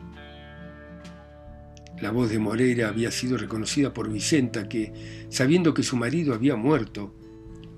La 1.99 2.11
voz 2.11 2.29
de 2.29 2.37
Moreira 2.37 2.89
había 2.89 3.09
sido 3.09 3.37
reconocida 3.37 3.93
por 3.93 4.11
Vicenta, 4.11 4.69
que, 4.69 5.25
sabiendo 5.29 5.73
que 5.73 5.81
su 5.81 5.97
marido 5.97 6.33
había 6.33 6.55
muerto, 6.55 7.15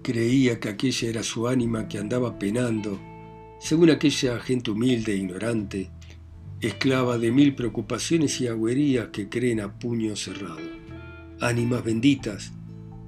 creía 0.04 0.60
que 0.60 0.70
aquella 0.70 1.10
era 1.10 1.24
su 1.24 1.48
ánima 1.48 1.88
que 1.88 2.00
andaba 2.00 2.38
penando, 2.38 3.00
según 3.60 3.90
aquella 3.90 4.40
gente 4.40 4.72
humilde 4.72 5.14
e 5.14 5.18
ignorante, 5.18 5.90
esclava 6.62 7.18
de 7.18 7.32
mil 7.32 7.56
preocupaciones 7.56 8.42
y 8.42 8.48
agüerías 8.48 9.08
que 9.10 9.30
creen 9.30 9.62
a 9.62 9.80
puño 9.80 10.16
cerrado. 10.16 10.60
Ánimas 11.40 11.84
benditas, 11.84 12.52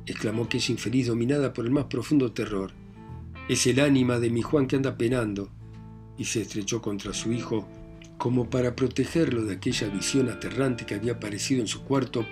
exclamó 0.05 0.43
aquella 0.43 0.71
infeliz 0.71 1.07
dominada 1.07 1.51
por 1.51 1.65
el 1.65 1.71
más 1.71 1.85
profundo 1.85 2.31
terror. 2.31 2.71
Es 3.49 3.67
el 3.67 3.81
ánima 3.81 4.19
de 4.19 4.29
mi 4.29 4.41
Juan 4.41 4.67
que 4.67 4.77
anda 4.77 4.97
penando, 4.97 5.49
y 6.17 6.25
se 6.25 6.41
estrechó 6.41 6.81
contra 6.81 7.13
su 7.13 7.33
hijo 7.33 7.67
como 8.17 8.51
para 8.51 8.75
protegerlo 8.75 9.43
de 9.45 9.55
aquella 9.55 9.87
visión 9.89 10.29
aterrante 10.29 10.85
que 10.85 10.93
había 10.93 11.13
aparecido 11.13 11.61
en 11.61 11.67
su 11.67 11.83
cuarto, 11.83 12.23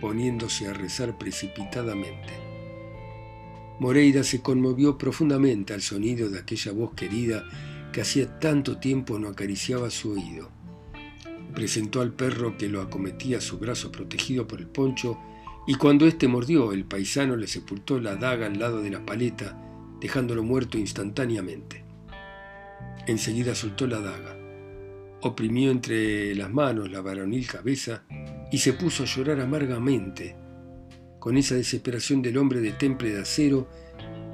poniéndose 0.00 0.66
a 0.66 0.72
rezar 0.72 1.18
precipitadamente. 1.18 2.32
Moreira 3.78 4.24
se 4.24 4.40
conmovió 4.40 4.96
profundamente 4.96 5.74
al 5.74 5.82
sonido 5.82 6.30
de 6.30 6.38
aquella 6.38 6.72
voz 6.72 6.94
querida 6.94 7.44
que 7.92 8.00
hacía 8.00 8.40
tanto 8.40 8.78
tiempo 8.78 9.18
no 9.18 9.28
acariciaba 9.28 9.90
su 9.90 10.12
oído. 10.12 10.50
Presentó 11.54 12.00
al 12.00 12.12
perro 12.12 12.56
que 12.56 12.68
lo 12.68 12.80
acometía 12.80 13.40
su 13.40 13.58
brazo 13.58 13.92
protegido 13.92 14.46
por 14.46 14.60
el 14.60 14.66
poncho, 14.66 15.18
y 15.66 15.74
cuando 15.76 16.06
éste 16.06 16.28
mordió, 16.28 16.72
el 16.72 16.84
paisano 16.84 17.36
le 17.36 17.46
sepultó 17.46 18.00
la 18.00 18.16
daga 18.16 18.46
al 18.46 18.58
lado 18.58 18.82
de 18.82 18.90
la 18.90 19.04
paleta, 19.06 19.58
dejándolo 20.00 20.42
muerto 20.42 20.76
instantáneamente. 20.78 21.84
Enseguida 23.06 23.54
soltó 23.54 23.86
la 23.86 24.00
daga 24.00 24.44
oprimió 25.26 25.70
entre 25.70 26.34
las 26.34 26.52
manos 26.52 26.90
la 26.90 27.00
varonil 27.00 27.46
cabeza 27.46 28.04
y 28.52 28.58
se 28.58 28.74
puso 28.74 29.02
a 29.02 29.06
llorar 29.06 29.40
amargamente, 29.40 30.36
con 31.18 31.36
esa 31.36 31.54
desesperación 31.54 32.22
del 32.22 32.36
hombre 32.36 32.60
de 32.60 32.72
temple 32.72 33.10
de 33.10 33.22
acero 33.22 33.68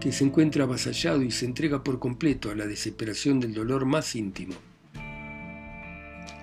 que 0.00 0.12
se 0.12 0.24
encuentra 0.24 0.64
avasallado 0.64 1.22
y 1.22 1.30
se 1.30 1.46
entrega 1.46 1.84
por 1.84 1.98
completo 1.98 2.50
a 2.50 2.54
la 2.54 2.66
desesperación 2.66 3.38
del 3.38 3.54
dolor 3.54 3.84
más 3.84 4.16
íntimo. 4.16 4.54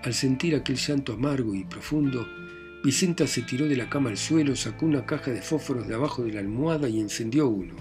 Al 0.03 0.13
sentir 0.13 0.55
aquel 0.55 0.77
llanto 0.77 1.13
amargo 1.13 1.53
y 1.55 1.63
profundo, 1.63 2.27
Vicenta 2.83 3.25
se 3.27 3.41
tiró 3.41 3.67
de 3.67 3.75
la 3.75 3.89
cama 3.89 4.09
al 4.11 4.17
suelo, 4.17 4.55
sacó 4.55 4.85
una 4.85 5.05
caja 5.05 5.31
de 5.31 5.41
fósforos 5.41 5.87
de 5.87 5.95
abajo 5.95 6.23
de 6.23 6.33
la 6.33 6.39
almohada 6.39 6.87
y 6.87 6.99
encendió 6.99 7.47
uno. 7.47 7.73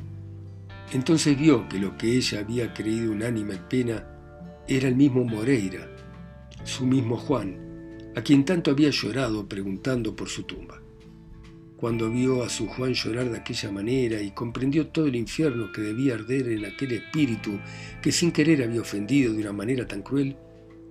Entonces 0.93 1.39
vio 1.39 1.69
que 1.69 1.79
lo 1.79 1.97
que 1.97 2.17
ella 2.17 2.41
había 2.41 2.73
creído 2.73 3.13
un 3.13 3.23
ánima 3.23 3.55
en 3.55 3.69
pena 3.69 4.05
era 4.67 4.89
el 4.89 4.97
mismo 4.97 5.25
Moreira, 5.25 5.89
su 6.65 6.87
mismo 6.87 7.17
Juan, 7.17 7.57
a 8.17 8.23
quien 8.23 8.45
tanto 8.45 8.71
había 8.71 8.91
llorado 8.91 9.47
preguntando 9.47 10.17
por 10.17 10.29
su 10.29 10.45
tumba. 10.45 10.81
Cuando 11.77 12.11
vio 12.11 12.43
a 12.43 12.49
su 12.49 12.67
Juan 12.67 12.95
llorar 12.95 13.31
de 13.31 13.37
aquella 13.37 13.71
manera 13.71 14.23
y 14.23 14.31
comprendió 14.31 14.87
todo 14.89 15.07
el 15.07 15.17
infierno 15.17 15.71
que 15.71 15.83
debía 15.83 16.15
arder 16.15 16.49
en 16.49 16.65
aquel 16.65 16.93
espíritu 16.93 17.61
que 18.01 18.11
sin 18.11 18.33
querer 18.33 18.63
había 18.63 18.81
ofendido 18.81 19.35
de 19.35 19.43
una 19.43 19.53
manera 19.53 19.87
tan 19.87 20.03
cruel, 20.03 20.37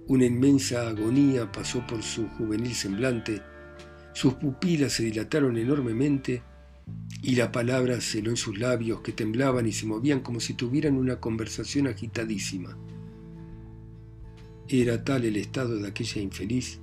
una 0.07 0.25
inmensa 0.25 0.87
agonía 0.87 1.51
pasó 1.51 1.85
por 1.87 2.03
su 2.03 2.27
juvenil 2.29 2.75
semblante, 2.75 3.41
sus 4.13 4.35
pupilas 4.35 4.93
se 4.93 5.03
dilataron 5.03 5.57
enormemente 5.57 6.43
y 7.21 7.35
la 7.35 7.51
palabra 7.51 7.99
celó 7.99 8.29
en 8.29 8.37
sus 8.37 8.57
labios 8.57 9.01
que 9.01 9.11
temblaban 9.11 9.65
y 9.65 9.71
se 9.71 9.87
movían 9.87 10.19
como 10.19 10.39
si 10.39 10.53
tuvieran 10.53 10.95
una 10.95 11.19
conversación 11.19 11.87
agitadísima. 11.87 12.77
Era 14.67 15.03
tal 15.03 15.25
el 15.25 15.35
estado 15.37 15.77
de 15.77 15.87
aquella 15.87 16.21
infeliz 16.21 16.79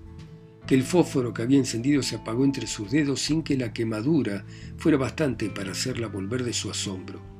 que 0.66 0.74
el 0.74 0.82
fósforo 0.82 1.32
que 1.32 1.42
había 1.42 1.58
encendido 1.58 2.02
se 2.02 2.16
apagó 2.16 2.44
entre 2.44 2.66
sus 2.66 2.90
dedos 2.90 3.20
sin 3.20 3.42
que 3.42 3.56
la 3.56 3.72
quemadura 3.72 4.44
fuera 4.76 4.98
bastante 4.98 5.50
para 5.50 5.72
hacerla 5.72 6.08
volver 6.08 6.44
de 6.44 6.52
su 6.52 6.70
asombro. 6.70 7.31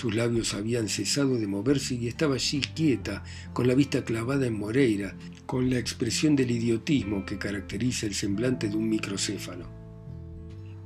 Sus 0.00 0.14
labios 0.14 0.54
habían 0.54 0.88
cesado 0.88 1.36
de 1.36 1.46
moverse 1.46 1.94
y 1.94 2.08
estaba 2.08 2.36
allí 2.36 2.62
quieta, 2.74 3.22
con 3.52 3.68
la 3.68 3.74
vista 3.74 4.02
clavada 4.02 4.46
en 4.46 4.58
Moreira, 4.58 5.14
con 5.44 5.68
la 5.68 5.78
expresión 5.78 6.34
del 6.34 6.52
idiotismo 6.52 7.26
que 7.26 7.36
caracteriza 7.36 8.06
el 8.06 8.14
semblante 8.14 8.70
de 8.70 8.76
un 8.78 8.88
microcéfalo. 8.88 9.66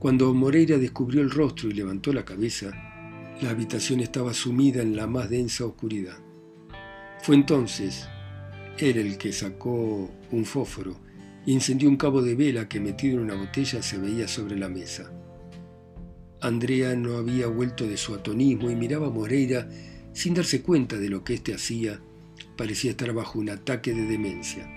Cuando 0.00 0.34
Moreira 0.34 0.78
descubrió 0.78 1.20
el 1.22 1.30
rostro 1.30 1.70
y 1.70 1.74
levantó 1.74 2.12
la 2.12 2.24
cabeza, 2.24 2.72
la 3.40 3.50
habitación 3.50 4.00
estaba 4.00 4.34
sumida 4.34 4.82
en 4.82 4.96
la 4.96 5.06
más 5.06 5.30
densa 5.30 5.64
oscuridad. 5.64 6.18
Fue 7.22 7.36
entonces 7.36 8.08
era 8.76 9.00
el 9.00 9.16
que 9.16 9.32
sacó 9.32 10.10
un 10.32 10.44
fósforo 10.44 10.96
y 11.46 11.52
encendió 11.52 11.88
un 11.88 11.98
cabo 11.98 12.20
de 12.20 12.34
vela 12.34 12.68
que 12.68 12.80
metido 12.80 13.18
en 13.18 13.26
una 13.26 13.36
botella 13.36 13.80
se 13.80 13.96
veía 13.96 14.26
sobre 14.26 14.58
la 14.58 14.68
mesa. 14.68 15.12
Andrea 16.44 16.94
no 16.94 17.16
había 17.16 17.46
vuelto 17.46 17.86
de 17.86 17.96
su 17.96 18.14
atonismo 18.14 18.70
y 18.70 18.76
miraba 18.76 19.06
a 19.06 19.10
Moreira 19.10 19.66
sin 20.12 20.34
darse 20.34 20.60
cuenta 20.60 20.98
de 20.98 21.08
lo 21.08 21.24
que 21.24 21.32
éste 21.32 21.54
hacía. 21.54 21.98
Parecía 22.54 22.90
estar 22.90 23.14
bajo 23.14 23.38
un 23.38 23.48
ataque 23.48 23.94
de 23.94 24.02
demencia. 24.02 24.68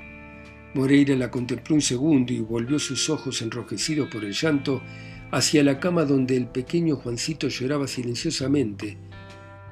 Moreira 0.74 1.14
la 1.18 1.30
contempló 1.30 1.76
un 1.76 1.82
segundo 1.82 2.32
y 2.32 2.40
volvió 2.40 2.80
sus 2.80 3.10
ojos 3.10 3.42
enrojecidos 3.42 4.08
por 4.08 4.24
el 4.24 4.32
llanto 4.32 4.82
hacia 5.32 5.62
la 5.62 5.78
cama 5.78 6.06
donde 6.06 6.38
el 6.38 6.48
pequeño 6.48 6.96
Juancito 6.96 7.50
lloraba 7.50 7.86
silenciosamente 7.86 8.98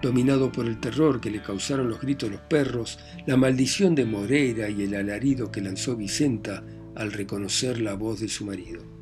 dominado 0.01 0.51
por 0.51 0.65
el 0.65 0.81
terror 0.81 1.21
que 1.21 1.31
le 1.31 1.41
causaron 1.41 1.87
los 1.87 2.01
gritos 2.01 2.29
de 2.29 2.35
los 2.35 2.45
perros, 2.45 2.99
la 3.25 3.37
maldición 3.37 3.95
de 3.95 4.03
Moreira 4.03 4.69
y 4.69 4.83
el 4.83 4.95
alarido 4.95 5.49
que 5.49 5.61
lanzó 5.61 5.95
Vicenta 5.95 6.61
al 6.93 7.13
reconocer 7.13 7.79
la 7.79 7.93
voz 7.93 8.19
de 8.19 8.27
su 8.27 8.45
marido. 8.45 8.94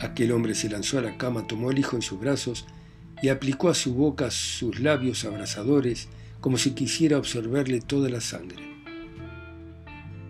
Aquel 0.00 0.32
hombre 0.32 0.54
se 0.54 0.68
lanzó 0.68 0.98
a 0.98 1.02
la 1.02 1.16
cama, 1.16 1.46
tomó 1.46 1.70
al 1.70 1.78
hijo 1.78 1.96
en 1.96 2.02
sus 2.02 2.20
brazos 2.20 2.66
y 3.22 3.28
aplicó 3.28 3.68
a 3.68 3.74
su 3.74 3.94
boca 3.94 4.30
sus 4.30 4.80
labios 4.80 5.24
abrasadores 5.24 6.08
como 6.40 6.58
si 6.58 6.72
quisiera 6.72 7.16
absorberle 7.16 7.80
toda 7.80 8.08
la 8.08 8.20
sangre. 8.20 8.62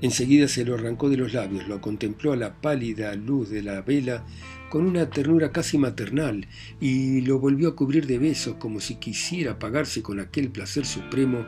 Enseguida 0.03 0.47
se 0.47 0.65
lo 0.65 0.75
arrancó 0.75 1.09
de 1.09 1.17
los 1.17 1.33
labios, 1.33 1.67
lo 1.69 1.81
contempló 1.81 2.33
a 2.33 2.37
la 2.37 2.61
pálida 2.61 3.15
luz 3.15 3.49
de 3.49 3.63
la 3.63 3.81
vela 3.81 4.25
con 4.69 4.87
una 4.87 5.09
ternura 5.09 5.53
casi 5.53 5.79
maternal 5.79 6.47
y 6.81 7.23
lo 7.23 7.39
volvió 7.39 7.69
a 7.69 7.77
cubrir 7.77 8.07
de 8.07 8.19
besos 8.19 8.57
como 8.57 8.81
si 8.81 8.97
quisiera 8.97 9.59
pagarse 9.59 10.03
con 10.03 10.21
aquel 10.21 10.51
placer 10.51 10.85
supremo 10.85 11.45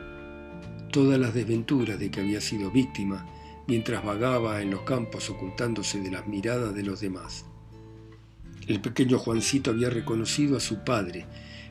todas 0.91 1.19
las 1.19 1.33
desventuras 1.33 1.99
de 1.99 2.09
que 2.09 2.21
había 2.21 2.41
sido 2.41 2.71
víctima 2.71 3.27
mientras 3.67 4.03
vagaba 4.03 4.61
en 4.61 4.71
los 4.71 4.81
campos 4.81 5.29
ocultándose 5.29 5.99
de 6.01 6.09
las 6.09 6.27
miradas 6.27 6.73
de 6.73 6.83
los 6.83 7.01
demás. 7.01 7.45
El 8.69 8.81
pequeño 8.81 9.17
Juancito 9.17 9.71
había 9.71 9.89
reconocido 9.89 10.55
a 10.55 10.59
su 10.59 10.83
padre, 10.83 11.25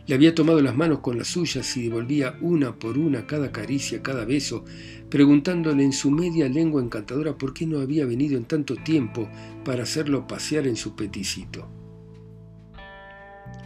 le 0.09 0.17
había 0.17 0.35
tomado 0.35 0.61
las 0.61 0.75
manos 0.75 0.99
con 0.99 1.17
las 1.17 1.29
suyas 1.29 1.77
y 1.77 1.83
devolvía 1.83 2.37
una 2.41 2.77
por 2.77 2.99
una 2.99 3.25
cada 3.25 3.53
caricia, 3.53 4.03
cada 4.03 4.25
beso, 4.25 4.65
preguntándole 5.09 5.85
en 5.85 5.93
su 5.93 6.11
media 6.11 6.49
lengua 6.49 6.83
encantadora 6.83 7.39
por 7.39 7.55
qué 7.55 7.67
no 7.67 7.79
había 7.79 8.05
venido 8.05 8.37
en 8.37 8.47
tanto 8.47 8.75
tiempo 8.75 9.29
para 9.65 9.85
hacerlo 9.85 10.27
pasear 10.27 10.67
en 10.67 10.75
su 10.75 10.97
peticito. 10.97 11.71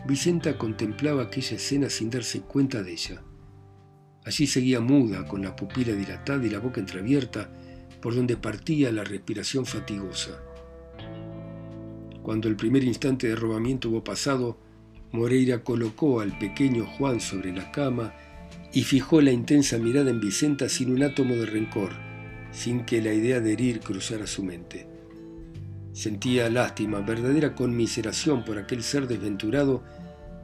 Vicenta 0.07 0.59
contemplaba 0.59 1.23
aquella 1.23 1.57
escena 1.57 1.89
sin 1.89 2.11
darse 2.11 2.43
cuenta 2.43 2.83
de 2.83 2.93
ella. 2.93 3.23
Allí 4.27 4.47
seguía 4.47 4.81
muda, 4.81 5.27
con 5.27 5.41
la 5.41 5.57
pupila 5.57 5.95
dilatada 5.95 6.45
y 6.45 6.51
la 6.51 6.59
boca 6.59 6.81
entreabierta, 6.81 7.51
por 8.03 8.15
donde 8.15 8.37
partía 8.37 8.93
la 8.93 9.05
respiración 9.05 9.65
fatigosa. 9.65 10.52
Cuando 12.23 12.49
el 12.49 12.57
primer 12.57 12.85
instante 12.85 13.27
de 13.27 13.37
robamiento 13.37 13.91
hubo 13.91 14.05
pasado, 14.05 14.57
Moreira 15.11 15.63
colocó 15.63 16.21
al 16.21 16.39
pequeño 16.39 16.87
Juan 16.87 17.21
sobre 17.21 17.53
la 17.53 17.71
cama 17.73 18.15
y 18.73 18.83
fijó 18.83 19.21
la 19.21 19.33
intensa 19.33 19.79
mirada 19.79 20.11
en 20.11 20.21
Vicenta 20.21 20.69
sin 20.69 20.93
un 20.93 21.03
átomo 21.03 21.35
de 21.35 21.47
rencor, 21.47 21.91
sin 22.53 22.85
que 22.85 23.03
la 23.03 23.13
idea 23.13 23.41
de 23.41 23.53
herir 23.53 23.81
cruzara 23.81 24.27
su 24.27 24.45
mente. 24.45 24.87
Sentía 25.93 26.49
lástima, 26.49 27.01
verdadera 27.01 27.55
conmiseración 27.55 28.45
por 28.45 28.57
aquel 28.57 28.83
ser 28.83 29.07
desventurado 29.07 29.83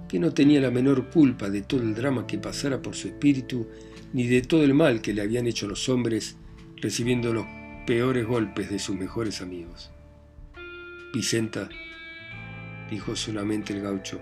que 0.09 0.19
no 0.19 0.33
tenía 0.33 0.61
la 0.61 0.71
menor 0.71 1.11
culpa 1.11 1.49
de 1.49 1.63
todo 1.63 1.83
el 1.83 1.95
drama 1.95 2.27
que 2.27 2.39
pasara 2.39 2.83
por 2.83 2.95
su 2.95 3.09
espíritu, 3.09 3.67
ni 4.13 4.27
de 4.27 4.43
todo 4.43 4.65
el 4.65 4.75
mal 4.75 5.01
que 5.01 5.15
le 5.15 5.23
habían 5.23 5.47
hecho 5.47 5.69
los 5.69 5.89
hombres, 5.89 6.37
recibiendo 6.77 7.33
los 7.33 7.47
peores 7.87 8.27
golpes 8.27 8.71
de 8.71 8.79
sus 8.79 8.97
mejores 8.97 9.41
amigos. 9.41 9.91
Vicenta, 11.11 11.71
dijo 12.91 13.17
solamente 13.17 13.73
el 13.73 13.81
gaucho, 13.81 14.21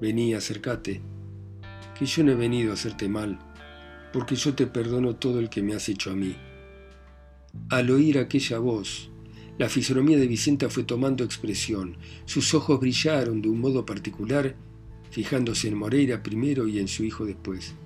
vení, 0.00 0.34
acércate, 0.34 1.00
que 1.96 2.06
yo 2.06 2.24
no 2.24 2.32
he 2.32 2.34
venido 2.34 2.72
a 2.72 2.74
hacerte 2.74 3.08
mal, 3.08 3.38
porque 4.12 4.34
yo 4.34 4.52
te 4.54 4.66
perdono 4.66 5.14
todo 5.14 5.38
el 5.38 5.48
que 5.48 5.62
me 5.62 5.74
has 5.74 5.88
hecho 5.88 6.10
a 6.10 6.16
mí. 6.16 6.34
Al 7.68 7.88
oír 7.92 8.18
aquella 8.18 8.58
voz, 8.58 9.12
la 9.58 9.68
fisonomía 9.68 10.18
de 10.18 10.26
Vicenta 10.26 10.68
fue 10.68 10.82
tomando 10.82 11.22
expresión, 11.22 11.96
sus 12.24 12.52
ojos 12.52 12.80
brillaron 12.80 13.40
de 13.40 13.48
un 13.48 13.60
modo 13.60 13.86
particular, 13.86 14.56
fijándose 15.12 15.68
en 15.68 15.78
Moreira 15.78 16.20
primero 16.20 16.66
y 16.66 16.80
en 16.80 16.88
su 16.88 17.04
hijo 17.04 17.24
después. 17.24 17.76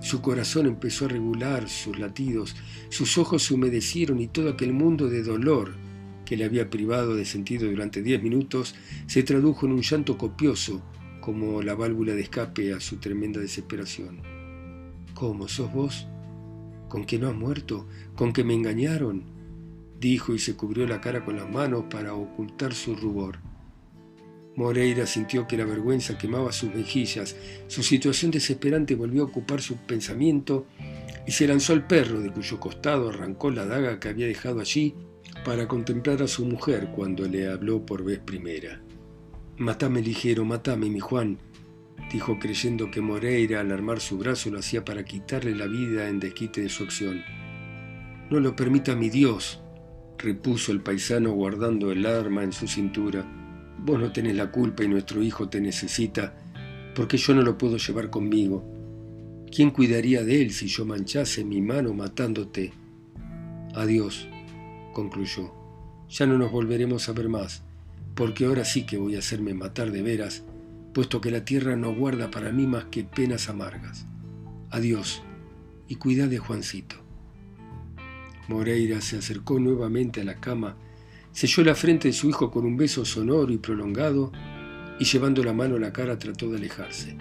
Su 0.00 0.22
corazón 0.22 0.66
empezó 0.66 1.04
a 1.04 1.08
regular 1.08 1.68
sus 1.68 1.98
latidos, 1.98 2.56
sus 2.88 3.18
ojos 3.18 3.42
se 3.42 3.52
humedecieron 3.52 4.20
y 4.20 4.28
todo 4.28 4.48
aquel 4.48 4.72
mundo 4.72 5.10
de 5.10 5.22
dolor 5.22 5.89
que 6.30 6.36
le 6.36 6.44
había 6.44 6.70
privado 6.70 7.16
de 7.16 7.24
sentido 7.24 7.68
durante 7.68 8.02
diez 8.02 8.22
minutos 8.22 8.76
se 9.08 9.24
tradujo 9.24 9.66
en 9.66 9.72
un 9.72 9.82
llanto 9.82 10.16
copioso 10.16 10.80
como 11.20 11.60
la 11.60 11.74
válvula 11.74 12.14
de 12.14 12.20
escape 12.20 12.72
a 12.72 12.78
su 12.78 12.98
tremenda 12.98 13.40
desesperación. 13.40 14.22
¿Cómo 15.12 15.48
sos 15.48 15.72
vos? 15.72 16.06
¿Con 16.88 17.04
que 17.04 17.18
no 17.18 17.30
has 17.30 17.34
muerto? 17.34 17.88
¿Con 18.14 18.32
que 18.32 18.44
me 18.44 18.54
engañaron? 18.54 19.24
dijo 19.98 20.32
y 20.32 20.38
se 20.38 20.54
cubrió 20.54 20.86
la 20.86 21.00
cara 21.00 21.24
con 21.24 21.34
las 21.34 21.50
manos 21.50 21.86
para 21.90 22.14
ocultar 22.14 22.74
su 22.74 22.94
rubor. 22.94 23.40
Moreira 24.54 25.06
sintió 25.06 25.48
que 25.48 25.56
la 25.56 25.64
vergüenza 25.64 26.16
quemaba 26.16 26.52
sus 26.52 26.72
mejillas, 26.72 27.34
su 27.66 27.82
situación 27.82 28.30
desesperante 28.30 28.94
volvió 28.94 29.22
a 29.22 29.26
ocupar 29.26 29.60
su 29.62 29.78
pensamiento 29.78 30.64
y 31.26 31.32
se 31.32 31.48
lanzó 31.48 31.72
al 31.72 31.88
perro, 31.88 32.20
de 32.20 32.30
cuyo 32.30 32.60
costado 32.60 33.08
arrancó 33.08 33.50
la 33.50 33.66
daga 33.66 33.98
que 33.98 34.10
había 34.10 34.28
dejado 34.28 34.60
allí 34.60 34.94
para 35.44 35.66
contemplar 35.66 36.22
a 36.22 36.28
su 36.28 36.44
mujer 36.44 36.90
cuando 36.94 37.26
le 37.26 37.48
habló 37.48 37.84
por 37.84 38.04
vez 38.04 38.18
primera. 38.18 38.82
Matame 39.56 40.02
ligero, 40.02 40.44
matame, 40.44 40.90
mi 40.90 41.00
Juan, 41.00 41.38
dijo 42.12 42.38
creyendo 42.38 42.90
que 42.90 43.00
Moreira 43.00 43.60
al 43.60 43.72
armar 43.72 44.00
su 44.00 44.18
brazo 44.18 44.50
lo 44.50 44.58
hacía 44.58 44.84
para 44.84 45.04
quitarle 45.04 45.54
la 45.54 45.66
vida 45.66 46.08
en 46.08 46.20
desquite 46.20 46.62
de 46.62 46.68
su 46.68 46.84
acción. 46.84 47.22
No 48.30 48.40
lo 48.40 48.54
permita 48.54 48.94
mi 48.94 49.10
Dios, 49.10 49.60
repuso 50.18 50.72
el 50.72 50.82
paisano 50.82 51.32
guardando 51.32 51.90
el 51.92 52.06
arma 52.06 52.44
en 52.44 52.52
su 52.52 52.66
cintura. 52.68 53.26
Vos 53.78 53.98
no 53.98 54.12
tenés 54.12 54.36
la 54.36 54.50
culpa 54.50 54.84
y 54.84 54.88
nuestro 54.88 55.22
hijo 55.22 55.48
te 55.48 55.60
necesita, 55.60 56.36
porque 56.94 57.16
yo 57.16 57.34
no 57.34 57.42
lo 57.42 57.56
puedo 57.56 57.76
llevar 57.76 58.10
conmigo. 58.10 58.64
¿Quién 59.50 59.70
cuidaría 59.70 60.22
de 60.22 60.42
él 60.42 60.52
si 60.52 60.68
yo 60.68 60.84
manchase 60.84 61.44
mi 61.44 61.60
mano 61.60 61.92
matándote? 61.92 62.72
Adiós, 63.74 64.28
concluyó. 64.92 65.52
Ya 66.08 66.26
no 66.26 66.38
nos 66.38 66.50
volveremos 66.50 67.08
a 67.08 67.12
ver 67.12 67.28
más, 67.28 67.62
porque 68.14 68.44
ahora 68.44 68.64
sí 68.64 68.84
que 68.84 68.98
voy 68.98 69.16
a 69.16 69.20
hacerme 69.20 69.54
matar 69.54 69.92
de 69.92 70.02
veras, 70.02 70.42
puesto 70.92 71.20
que 71.20 71.30
la 71.30 71.44
tierra 71.44 71.76
no 71.76 71.94
guarda 71.94 72.30
para 72.30 72.52
mí 72.52 72.66
más 72.66 72.86
que 72.86 73.04
penas 73.04 73.48
amargas. 73.48 74.06
Adiós, 74.70 75.22
y 75.88 75.96
cuida 75.96 76.26
de 76.26 76.38
Juancito. 76.38 76.96
Moreira 78.48 79.00
se 79.00 79.18
acercó 79.18 79.60
nuevamente 79.60 80.20
a 80.20 80.24
la 80.24 80.40
cama, 80.40 80.76
selló 81.32 81.62
la 81.64 81.74
frente 81.74 82.08
de 82.08 82.14
su 82.14 82.28
hijo 82.28 82.50
con 82.50 82.64
un 82.64 82.76
beso 82.76 83.04
sonoro 83.04 83.52
y 83.52 83.58
prolongado, 83.58 84.32
y 84.98 85.04
llevando 85.04 85.42
la 85.42 85.52
mano 85.52 85.76
a 85.76 85.80
la 85.80 85.92
cara 85.92 86.18
trató 86.18 86.50
de 86.50 86.58
alejarse. 86.58 87.16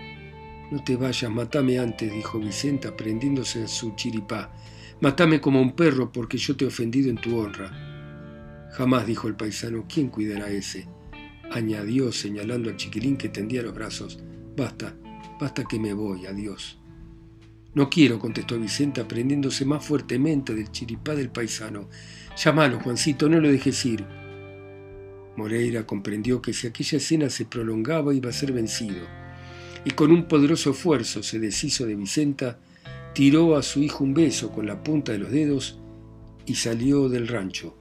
No 0.71 0.83
te 0.83 0.95
vayas, 0.95 1.31
matame 1.31 1.79
antes, 1.79 2.11
dijo 2.11 2.39
Vicenta, 2.39 2.95
prendiéndose 2.95 3.63
a 3.63 3.67
su 3.67 3.95
chiripá. 3.95 4.51
Matame 5.01 5.39
como 5.39 5.61
un 5.61 5.75
perro, 5.75 6.11
porque 6.11 6.37
yo 6.37 6.55
te 6.55 6.65
he 6.65 6.67
ofendido 6.67 7.09
en 7.09 7.17
tu 7.17 7.37
honra. 7.37 8.69
Jamás, 8.73 9.07
dijo 9.07 9.27
el 9.27 9.35
paisano, 9.35 9.85
¿quién 9.87 10.09
cuidará 10.09 10.45
a 10.45 10.51
ese? 10.51 10.87
añadió, 11.51 12.11
señalando 12.11 12.69
al 12.69 12.77
chiquilín 12.77 13.17
que 13.17 13.29
tendía 13.29 13.63
los 13.63 13.73
brazos. 13.73 14.19
Basta, 14.55 14.95
basta 15.39 15.63
que 15.63 15.79
me 15.79 15.93
voy, 15.93 16.25
adiós. 16.25 16.79
No 17.73 17.89
quiero, 17.89 18.19
contestó 18.19 18.59
Vicenta, 18.59 19.07
prendiéndose 19.07 19.65
más 19.65 19.85
fuertemente 19.85 20.53
del 20.53 20.71
chiripá 20.71 21.15
del 21.15 21.29
paisano. 21.29 21.89
Llámalo, 22.35 22.79
Juancito, 22.79 23.29
no 23.29 23.39
lo 23.39 23.49
dejes 23.49 23.85
ir. 23.85 24.05
Moreira 25.35 25.85
comprendió 25.85 26.41
que 26.41 26.53
si 26.53 26.67
aquella 26.67 26.97
escena 26.97 27.29
se 27.29 27.45
prolongaba 27.45 28.13
iba 28.13 28.29
a 28.29 28.33
ser 28.33 28.51
vencido, 28.51 29.07
y 29.85 29.91
con 29.91 30.11
un 30.11 30.27
poderoso 30.27 30.71
esfuerzo 30.71 31.23
se 31.23 31.39
deshizo 31.39 31.85
de 31.85 31.95
Vicenta, 31.95 32.59
tiró 33.19 33.57
a 33.57 33.63
su 33.63 33.83
hijo 33.83 34.05
un 34.05 34.13
beso 34.13 34.49
con 34.49 34.65
la 34.65 34.81
punta 34.81 35.11
de 35.11 35.17
los 35.17 35.29
dedos 35.29 35.77
y 36.45 36.55
salió 36.55 37.09
del 37.09 37.27
rancho 37.27 37.75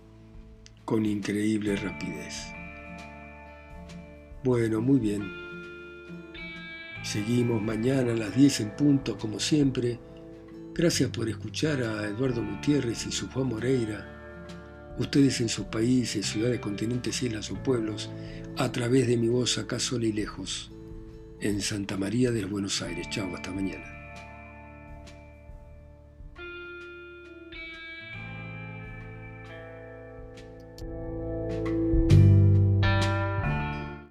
con 0.85 1.07
increíble 1.07 1.77
rapidez. 1.77 2.35
Bueno, 4.43 4.81
muy 4.81 4.99
bien. 4.99 5.23
Seguimos 7.05 7.63
mañana 7.63 8.15
a 8.15 8.17
las 8.17 8.35
10 8.35 8.63
en 8.63 8.71
punto, 8.75 9.17
como 9.17 9.39
siempre. 9.39 10.01
Gracias 10.75 11.09
por 11.11 11.29
escuchar 11.29 11.85
a 11.85 12.09
Eduardo 12.09 12.45
Gutiérrez 12.45 13.07
y 13.07 13.13
su 13.13 13.29
Juan 13.29 13.47
Moreira. 13.47 14.97
Ustedes 14.99 15.41
en 15.41 15.49
sus 15.49 15.67
países, 15.67 16.27
ciudades, 16.27 16.59
continentes, 16.59 17.23
islas 17.23 17.49
o 17.53 17.55
pueblos, 17.63 18.11
a 18.57 18.73
través 18.73 19.07
de 19.07 19.17
mi 19.17 19.29
voz 19.29 19.57
acá 19.57 19.79
sola 19.79 20.07
y 20.07 20.13
lejos, 20.13 20.73
en 21.41 21.61
Santa 21.61 21.97
María 21.97 22.33
de 22.33 22.43
los 22.43 22.51
Buenos 22.51 22.83
Aires. 22.83 23.07
Chao, 23.11 23.33
hasta 23.37 23.53
mañana. 23.53 23.98